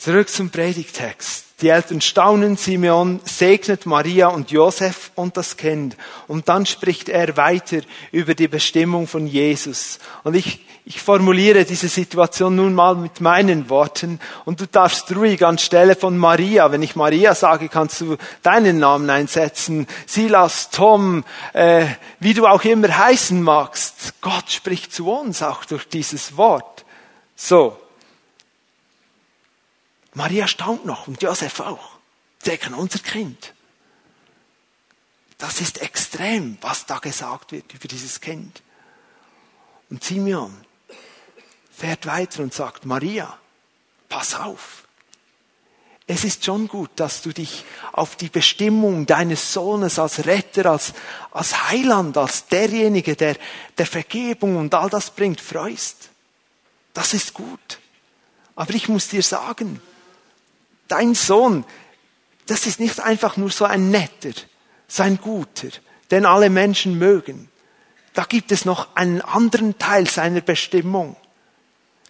[0.00, 1.44] Zurück zum Predigtext.
[1.60, 5.94] Die Eltern staunen, Simeon segnet Maria und Josef und das Kind.
[6.26, 9.98] Und dann spricht er weiter über die Bestimmung von Jesus.
[10.24, 14.20] Und ich, ich formuliere diese Situation nun mal mit meinen Worten.
[14.46, 19.10] Und du darfst ruhig anstelle von Maria, wenn ich Maria sage, kannst du deinen Namen
[19.10, 19.86] einsetzen.
[20.06, 21.84] Silas, Tom, äh,
[22.20, 24.14] wie du auch immer heißen magst.
[24.22, 26.86] Gott spricht zu uns auch durch dieses Wort.
[27.36, 27.76] So.
[30.14, 31.98] Maria staunt noch und Josef auch.
[32.42, 33.54] Sie kennen unser Kind.
[35.38, 38.62] Das ist extrem, was da gesagt wird über dieses Kind.
[39.88, 40.54] Und Simeon
[41.70, 43.38] fährt weiter und sagt, Maria,
[44.08, 44.86] pass auf.
[46.06, 50.92] Es ist schon gut, dass du dich auf die Bestimmung deines Sohnes als Retter, als,
[51.30, 53.36] als Heiland, als derjenige, der,
[53.78, 56.10] der Vergebung und all das bringt, freust.
[56.92, 57.78] Das ist gut.
[58.56, 59.80] Aber ich muss dir sagen,
[60.90, 61.64] dein Sohn,
[62.46, 64.32] das ist nicht einfach nur so ein netter,
[64.88, 65.68] so ein guter,
[66.10, 67.48] den alle Menschen mögen.
[68.12, 71.16] Da gibt es noch einen anderen Teil seiner Bestimmung.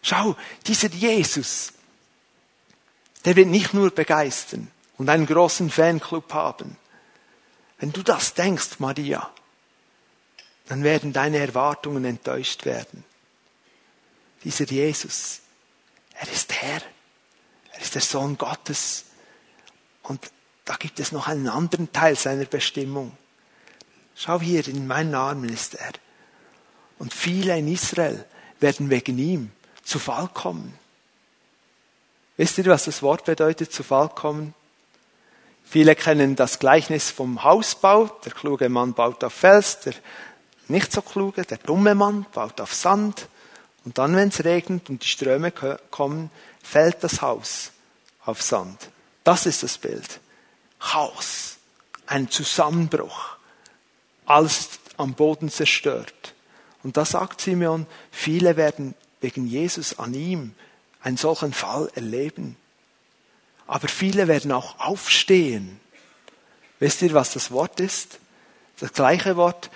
[0.03, 0.35] Schau,
[0.67, 1.73] dieser Jesus,
[3.25, 6.77] der wird nicht nur begeistern und einen großen Fanclub haben.
[7.79, 9.31] Wenn du das denkst, Maria,
[10.69, 13.05] dann werden deine Erwartungen enttäuscht werden.
[14.45, 15.41] Dieser Jesus,
[16.15, 16.81] er ist Herr.
[17.81, 19.07] Er ist der Sohn Gottes.
[20.03, 20.31] Und
[20.67, 23.17] da gibt es noch einen anderen Teil seiner Bestimmung.
[24.15, 25.93] Schau hier, in meinen Armen ist er.
[26.99, 28.27] Und viele in Israel
[28.61, 29.51] werden wegen ihm
[29.83, 30.79] zu Fall kommen.
[32.37, 34.55] Wisst ihr, was das Wort bedeutet, zu Fall kommen?
[35.65, 38.07] Viele kennen das Gleichnis vom Hausbau.
[38.27, 39.95] Der kluge Mann baut auf Fels, der
[40.69, 43.29] nicht so kluge, der dumme Mann baut auf Sand.
[43.87, 46.31] Und dann, wenn es regnet und die Ströme kommen,
[46.63, 47.73] fällt das Haus
[48.25, 48.91] auf Sand.
[49.25, 50.21] Das ist das Bild.
[50.79, 51.57] Chaos,
[52.07, 53.37] ein Zusammenbruch,
[54.25, 56.35] alles am Boden zerstört.
[56.83, 60.55] Und da sagt Simeon, viele werden wegen Jesus an ihm
[61.03, 62.57] einen solchen Fall erleben.
[63.67, 65.81] Aber viele werden auch aufstehen.
[66.79, 68.19] Wisst ihr, was das Wort ist?
[68.79, 69.71] Das gleiche Wort,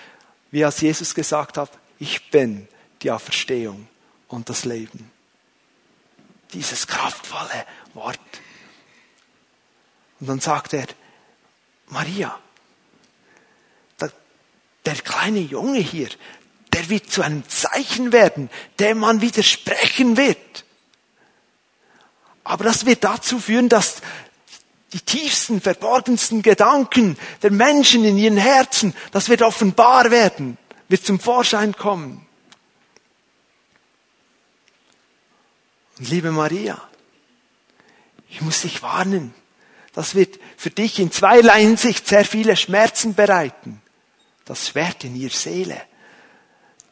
[0.51, 2.67] wie als Jesus gesagt hat, ich bin
[3.03, 3.87] die Auferstehung
[4.29, 5.11] und das Leben.
[6.55, 8.19] Dieses kraftvolle Wort.
[10.21, 10.87] Und dann sagt er,
[11.89, 12.39] Maria,
[14.87, 16.09] der kleine Junge hier,
[16.73, 20.65] der wird zu einem Zeichen werden, dem man widersprechen wird.
[22.43, 24.03] Aber das wird dazu führen, dass
[24.93, 31.19] die tiefsten, verborgensten Gedanken der Menschen in ihren Herzen, das wird offenbar werden, wird zum
[31.19, 32.27] Vorschein kommen.
[35.99, 36.81] Und liebe Maria,
[38.29, 39.35] ich muss dich warnen,
[39.93, 43.81] das wird für dich in zweierlei Hinsicht sehr viele Schmerzen bereiten.
[44.45, 45.81] Das Schwert in ihr Seele.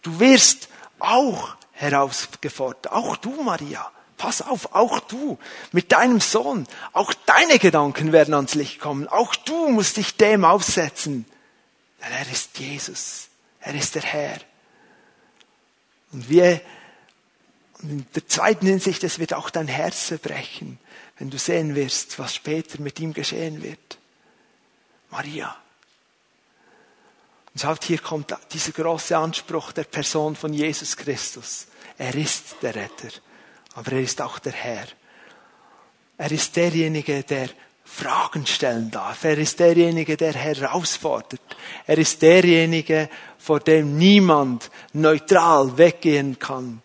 [0.03, 0.69] Du wirst
[1.01, 2.93] auch herausgefordert.
[2.93, 3.91] Auch du, Maria.
[4.17, 5.37] Pass auf, auch du
[5.73, 6.69] mit deinem Sohn.
[6.93, 9.09] Auch deine Gedanken werden ans Licht kommen.
[9.09, 11.27] Auch du musst dich dem aussetzen.
[12.01, 13.29] Denn er ist Jesus.
[13.61, 14.39] Er ist der Herr.
[16.13, 16.61] Und wir,
[17.83, 20.78] in der zweiten Hinsicht, es wird auch dein Herz zerbrechen,
[21.18, 23.99] wenn du sehen wirst, was später mit ihm geschehen wird.
[25.11, 25.57] Maria,
[27.53, 31.66] und schaut, hier kommt dieser große Anspruch der Person von Jesus Christus.
[31.99, 33.11] Er ist der Retter,
[33.74, 34.87] aber er ist auch der Herr.
[36.16, 37.51] Er ist derjenige, der
[37.85, 39.24] Fragen stellen darf.
[39.24, 41.41] Er ist derjenige, der herausfordert.
[41.87, 46.83] Er ist derjenige, vor dem niemand neutral weggehen kann.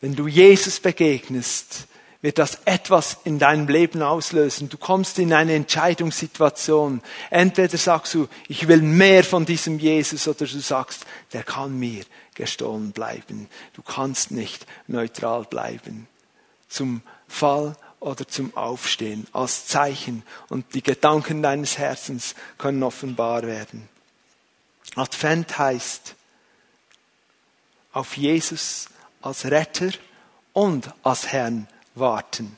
[0.00, 1.88] Wenn du Jesus begegnest,
[2.20, 4.68] wird das etwas in deinem Leben auslösen.
[4.68, 7.00] Du kommst in eine Entscheidungssituation.
[7.30, 12.04] Entweder sagst du, ich will mehr von diesem Jesus, oder du sagst, der kann mir
[12.34, 13.48] gestohlen bleiben.
[13.74, 16.08] Du kannst nicht neutral bleiben.
[16.68, 23.88] Zum Fall oder zum Aufstehen als Zeichen und die Gedanken deines Herzens können offenbar werden.
[24.94, 26.14] Advent heißt
[27.92, 28.88] auf Jesus
[29.28, 29.90] als Retter
[30.54, 32.56] und als Herrn warten.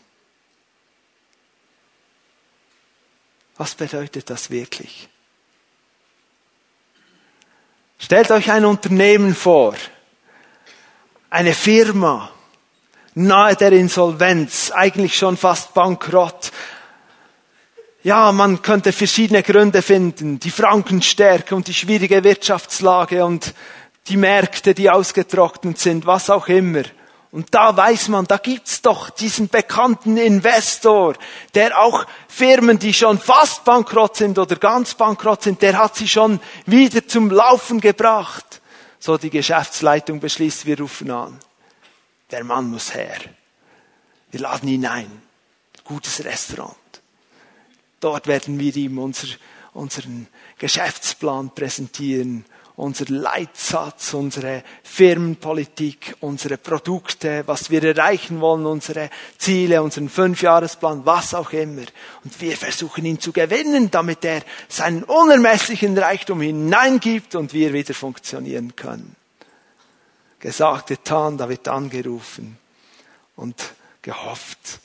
[3.57, 5.09] Was bedeutet das wirklich?
[7.99, 9.75] Stellt euch ein Unternehmen vor,
[11.29, 12.31] eine Firma,
[13.15, 16.53] nahe der Insolvenz, eigentlich schon fast bankrott.
[18.05, 23.55] Ja, man könnte verschiedene Gründe finden, die Frankenstärke und die schwierige Wirtschaftslage und
[24.09, 26.83] die Märkte, die ausgetrocknet sind, was auch immer.
[27.33, 31.15] Und da weiß man, da gibt's doch diesen bekannten Investor,
[31.55, 36.09] der auch Firmen, die schon fast bankrott sind oder ganz bankrott sind, der hat sie
[36.09, 38.61] schon wieder zum Laufen gebracht.
[38.99, 41.39] So die Geschäftsleitung beschließt, wir rufen an.
[42.33, 43.19] Der Mann muss her.
[44.33, 45.23] Wir laden ihn ein.
[45.85, 46.77] Gutes Restaurant.
[48.01, 49.29] Dort werden wir ihm unser,
[49.73, 50.27] unseren
[50.59, 52.45] Geschäftsplan präsentieren
[52.81, 61.35] unser Leitsatz, unsere Firmenpolitik, unsere Produkte, was wir erreichen wollen, unsere Ziele, unseren Fünfjahresplan, was
[61.35, 61.83] auch immer.
[62.25, 67.93] Und wir versuchen ihn zu gewinnen, damit er seinen unermesslichen Reichtum hineingibt und wir wieder
[67.93, 69.15] funktionieren können.
[70.39, 72.57] Gesagt, getan, da wird angerufen
[73.37, 74.81] und gehofft,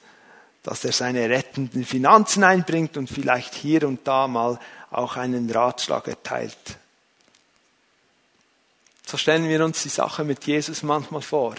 [0.64, 4.60] dass er seine rettenden Finanzen einbringt und vielleicht hier und da mal
[4.92, 6.78] auch einen Ratschlag erteilt.
[9.06, 11.56] So stellen wir uns die Sache mit Jesus manchmal vor.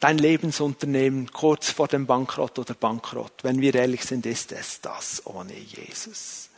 [0.00, 3.32] Dein Lebensunternehmen kurz vor dem Bankrott oder Bankrott.
[3.42, 6.48] Wenn wir ehrlich sind, ist es das ohne Jesus.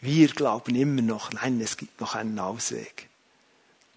[0.00, 3.08] Wir glauben immer noch, nein, es gibt noch einen Ausweg.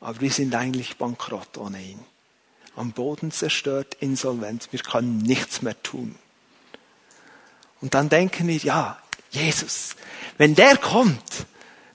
[0.02, 2.00] Aber wir sind eigentlich bankrott ohne ihn.
[2.76, 6.16] Am Boden zerstört, insolvent, wir können nichts mehr tun.
[7.80, 9.96] Und dann denken wir, ja, Jesus,
[10.38, 11.46] wenn der kommt,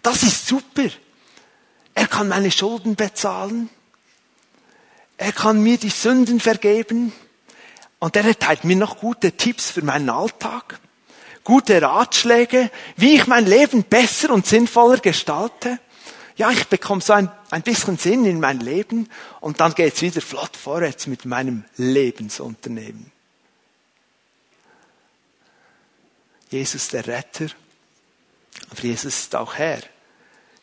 [0.03, 0.89] das ist super.
[1.99, 3.69] Er kann meine Schulden bezahlen.
[5.17, 7.13] Er kann mir die Sünden vergeben.
[7.99, 10.79] Und er erteilt mir noch gute Tipps für meinen Alltag.
[11.43, 15.81] Gute Ratschläge, wie ich mein Leben besser und sinnvoller gestalte.
[16.37, 19.09] ja, ich bekomme so ein, ein bisschen Sinn in mein Leben
[19.41, 23.11] und dann geht's wieder flott vorwärts mit meinem Lebensunternehmen.
[26.49, 27.49] Jesus der Retter,
[28.71, 29.81] aber Jesus ist auch Herr.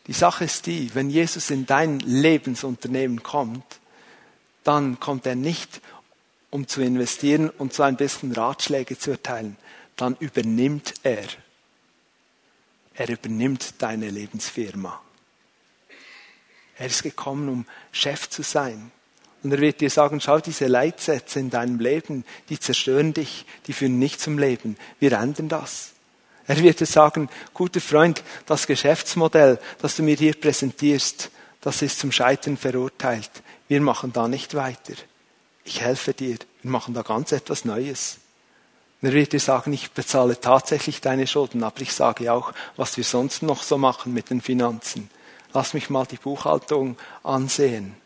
[0.06, 3.64] Die Sache ist die, wenn Jesus in dein Lebensunternehmen kommt,
[4.62, 5.80] dann kommt er nicht,
[6.50, 9.56] um zu investieren und so ein bisschen Ratschläge zu erteilen.
[9.96, 11.24] Dann übernimmt er.
[12.94, 15.00] Er übernimmt deine Lebensfirma.
[16.78, 18.90] Er ist gekommen, um Chef zu sein.
[19.42, 23.72] Und er wird dir sagen, schau, diese Leitsätze in deinem Leben, die zerstören dich, die
[23.72, 24.76] führen nicht zum Leben.
[24.98, 25.92] Wir ändern das.
[26.46, 31.30] Er wird dir sagen, guter Freund, das Geschäftsmodell, das du mir hier präsentierst,
[31.60, 33.30] das ist zum Scheitern verurteilt.
[33.66, 34.94] Wir machen da nicht weiter.
[35.64, 36.38] Ich helfe dir.
[36.62, 38.18] Wir machen da ganz etwas Neues.
[39.02, 43.04] Er wird dir sagen, ich bezahle tatsächlich deine Schulden, aber ich sage auch, was wir
[43.04, 45.10] sonst noch so machen mit den Finanzen.
[45.52, 47.96] Lass mich mal die Buchhaltung ansehen.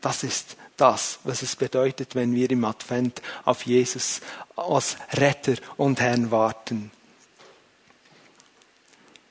[0.00, 4.20] Das ist das, was es bedeutet, wenn wir im Advent auf Jesus
[4.56, 6.90] als Retter und Herrn warten.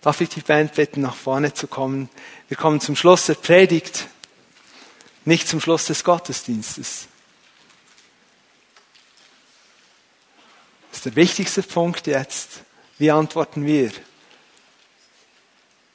[0.01, 2.09] Darf ich die Band bitten, nach vorne zu kommen?
[2.47, 4.07] Wir kommen zum Schluss der Predigt,
[5.25, 7.07] nicht zum Schluss des Gottesdienstes.
[10.89, 12.61] Das ist der wichtigste Punkt jetzt.
[12.97, 13.91] Wie antworten wir?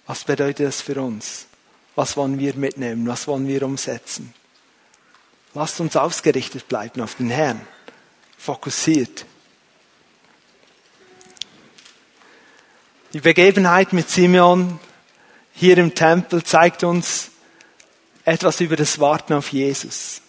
[0.07, 1.47] Was bedeutet das für uns?
[1.95, 3.07] Was wollen wir mitnehmen?
[3.07, 4.35] Was wollen wir umsetzen?
[5.55, 7.61] Lasst uns ausgerichtet bleiben auf den Herrn,
[8.39, 9.27] fokussiert.
[13.13, 14.81] Die Begebenheit mit Simeon
[15.53, 17.31] hier im Tempel zeigt uns
[18.25, 20.23] etwas über das Warten auf Jesus.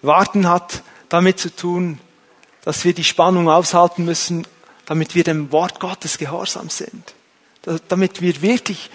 [0.00, 2.00] Warten hat damit zu tun,
[2.62, 4.46] dass wir die Spannung aushalten müssen,
[4.86, 7.14] damit wir dem Wort Gottes gehorsam sind.
[7.88, 8.88] Damit wir wirklich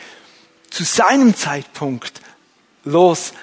[0.72, 2.20] zu seinem Zeitpunkt
[2.84, 3.34] los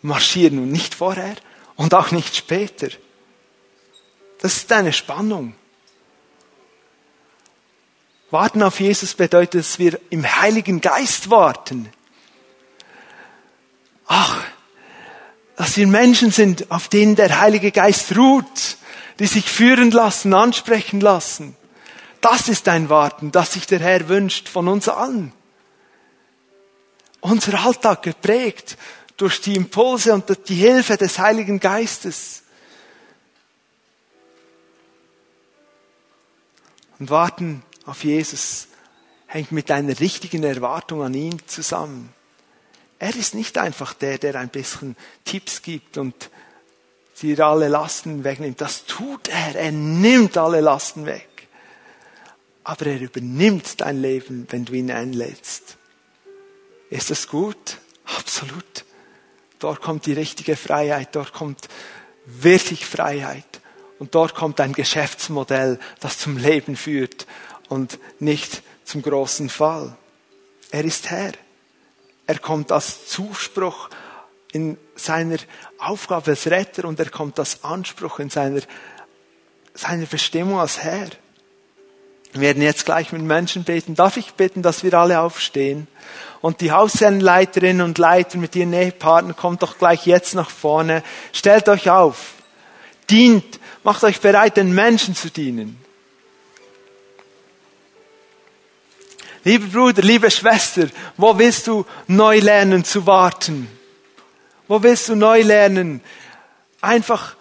[0.00, 1.36] marschieren und nicht vorher
[1.76, 2.88] und auch nicht später.
[4.38, 5.54] Das ist eine Spannung.
[8.30, 11.90] Warten auf Jesus bedeutet, dass wir im Heiligen Geist warten.
[14.06, 14.44] Ach,
[15.56, 18.76] dass wir Menschen sind, auf denen der Heilige Geist ruht,
[19.18, 21.56] die sich führen lassen, ansprechen lassen.
[22.20, 25.32] Das ist ein Warten, das sich der Herr wünscht von uns allen.
[27.20, 28.78] Unser Alltag geprägt
[29.16, 32.42] durch die Impulse und die Hilfe des Heiligen Geistes.
[36.98, 38.68] Und warten auf Jesus
[39.26, 42.12] hängt mit einer richtigen Erwartung an ihn zusammen.
[43.00, 46.30] Er ist nicht einfach der, der ein bisschen Tipps gibt und
[47.20, 48.60] dir alle Lasten wegnimmt.
[48.60, 49.56] Das tut er.
[49.56, 51.48] Er nimmt alle Lasten weg.
[52.62, 55.76] Aber er übernimmt dein Leben, wenn du ihn einlädst.
[56.90, 57.78] Ist das gut?
[58.04, 58.84] Absolut.
[59.58, 61.16] Dort kommt die richtige Freiheit.
[61.16, 61.68] Dort kommt
[62.24, 63.60] wirklich Freiheit.
[63.98, 67.26] Und dort kommt ein Geschäftsmodell, das zum Leben führt
[67.70, 69.96] und nicht zum großen Fall.
[70.70, 71.32] Er ist Herr.
[72.26, 73.88] Er kommt als Zuspruch
[74.52, 75.38] in seiner
[75.78, 78.60] Aufgabe als Retter und er kommt als Anspruch in seiner,
[79.72, 81.08] seiner Bestimmung als Herr.
[82.32, 83.94] Wir werden jetzt gleich mit Menschen beten.
[83.94, 85.88] Darf ich bitten, dass wir alle aufstehen?
[86.40, 91.02] Und die Hausherrenleiterinnen und Leiter mit ihren Ehepartnern kommt doch gleich jetzt nach vorne.
[91.32, 92.34] Stellt euch auf.
[93.08, 93.58] Dient.
[93.82, 95.80] Macht euch bereit, den Menschen zu dienen.
[99.42, 103.68] Lieber Bruder, liebe Schwester, wo willst du neu lernen zu warten?
[104.68, 106.02] Wo willst du neu lernen,
[106.80, 107.36] einfach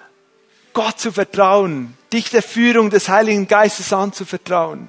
[0.71, 4.87] Gott zu vertrauen, dich der Führung des Heiligen Geistes anzuvertrauen?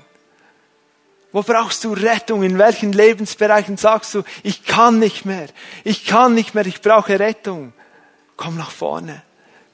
[1.32, 2.44] Wo brauchst du Rettung?
[2.44, 5.48] In welchen Lebensbereichen sagst du, ich kann nicht mehr,
[5.82, 7.72] ich kann nicht mehr, ich brauche Rettung?
[8.36, 9.22] Komm nach vorne.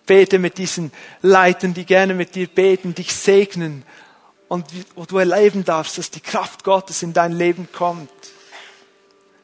[0.07, 3.85] Bete mit diesen Leitern, die gerne mit dir beten, dich segnen
[4.49, 8.11] und wo du erleben darfst, dass die Kraft Gottes in dein Leben kommt.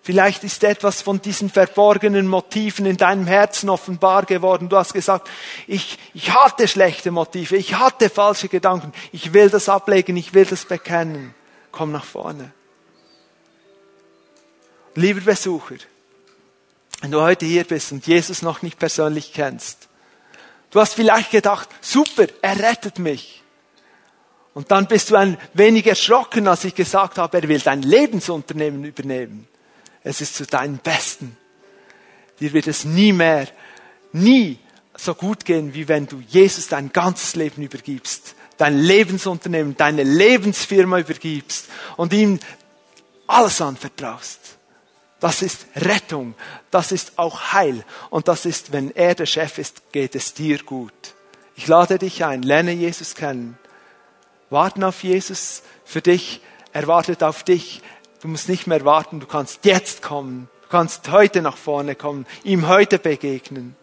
[0.04, 4.68] Vielleicht ist etwas von diesen verborgenen Motiven in deinem Herzen offenbar geworden.
[4.68, 5.30] Du hast gesagt,
[5.68, 10.44] ich, ich hatte schlechte Motive, ich hatte falsche Gedanken, ich will das ablegen, ich will
[10.44, 11.34] das bekennen.
[11.70, 12.52] Komm nach vorne.
[14.96, 15.76] Lieber Besucher,
[17.00, 19.88] wenn du heute hier bist und Jesus noch nicht persönlich kennst,
[20.70, 23.41] du hast vielleicht gedacht, super, er rettet mich.
[24.54, 28.84] Und dann bist du ein wenig erschrocken, als ich gesagt habe, er will dein Lebensunternehmen
[28.84, 29.48] übernehmen.
[30.02, 31.36] Es ist zu deinem Besten.
[32.40, 33.48] Dir wird es nie mehr,
[34.12, 34.58] nie
[34.96, 40.98] so gut gehen, wie wenn du Jesus dein ganzes Leben übergibst, dein Lebensunternehmen, deine Lebensfirma
[40.98, 42.38] übergibst und ihm
[43.26, 44.40] alles anvertraust.
[45.20, 46.34] Das ist Rettung,
[46.70, 50.58] das ist auch Heil und das ist, wenn er der Chef ist, geht es dir
[50.58, 50.92] gut.
[51.54, 53.56] Ich lade dich ein, lerne Jesus kennen.
[54.52, 56.40] Warten auf Jesus für dich,
[56.72, 57.82] er wartet auf dich.
[58.20, 62.26] Du musst nicht mehr warten, du kannst jetzt kommen, du kannst heute nach vorne kommen,
[62.44, 63.74] ihm heute begegnen.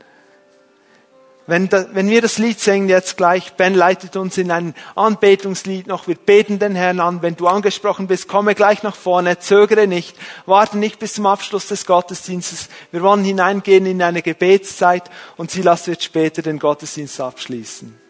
[1.47, 5.87] Wenn, da, wenn wir das Lied singen jetzt gleich, Ben leitet uns in ein Anbetungslied
[5.87, 7.23] noch, wir beten den Herrn an.
[7.23, 10.15] Wenn du angesprochen bist, komme gleich nach vorne, zögere nicht,
[10.45, 12.69] warte nicht bis zum Abschluss des Gottesdienstes.
[12.91, 18.08] Wir wollen hineingehen in eine Gebetszeit und Silas wird später den Gottesdienst abschließen.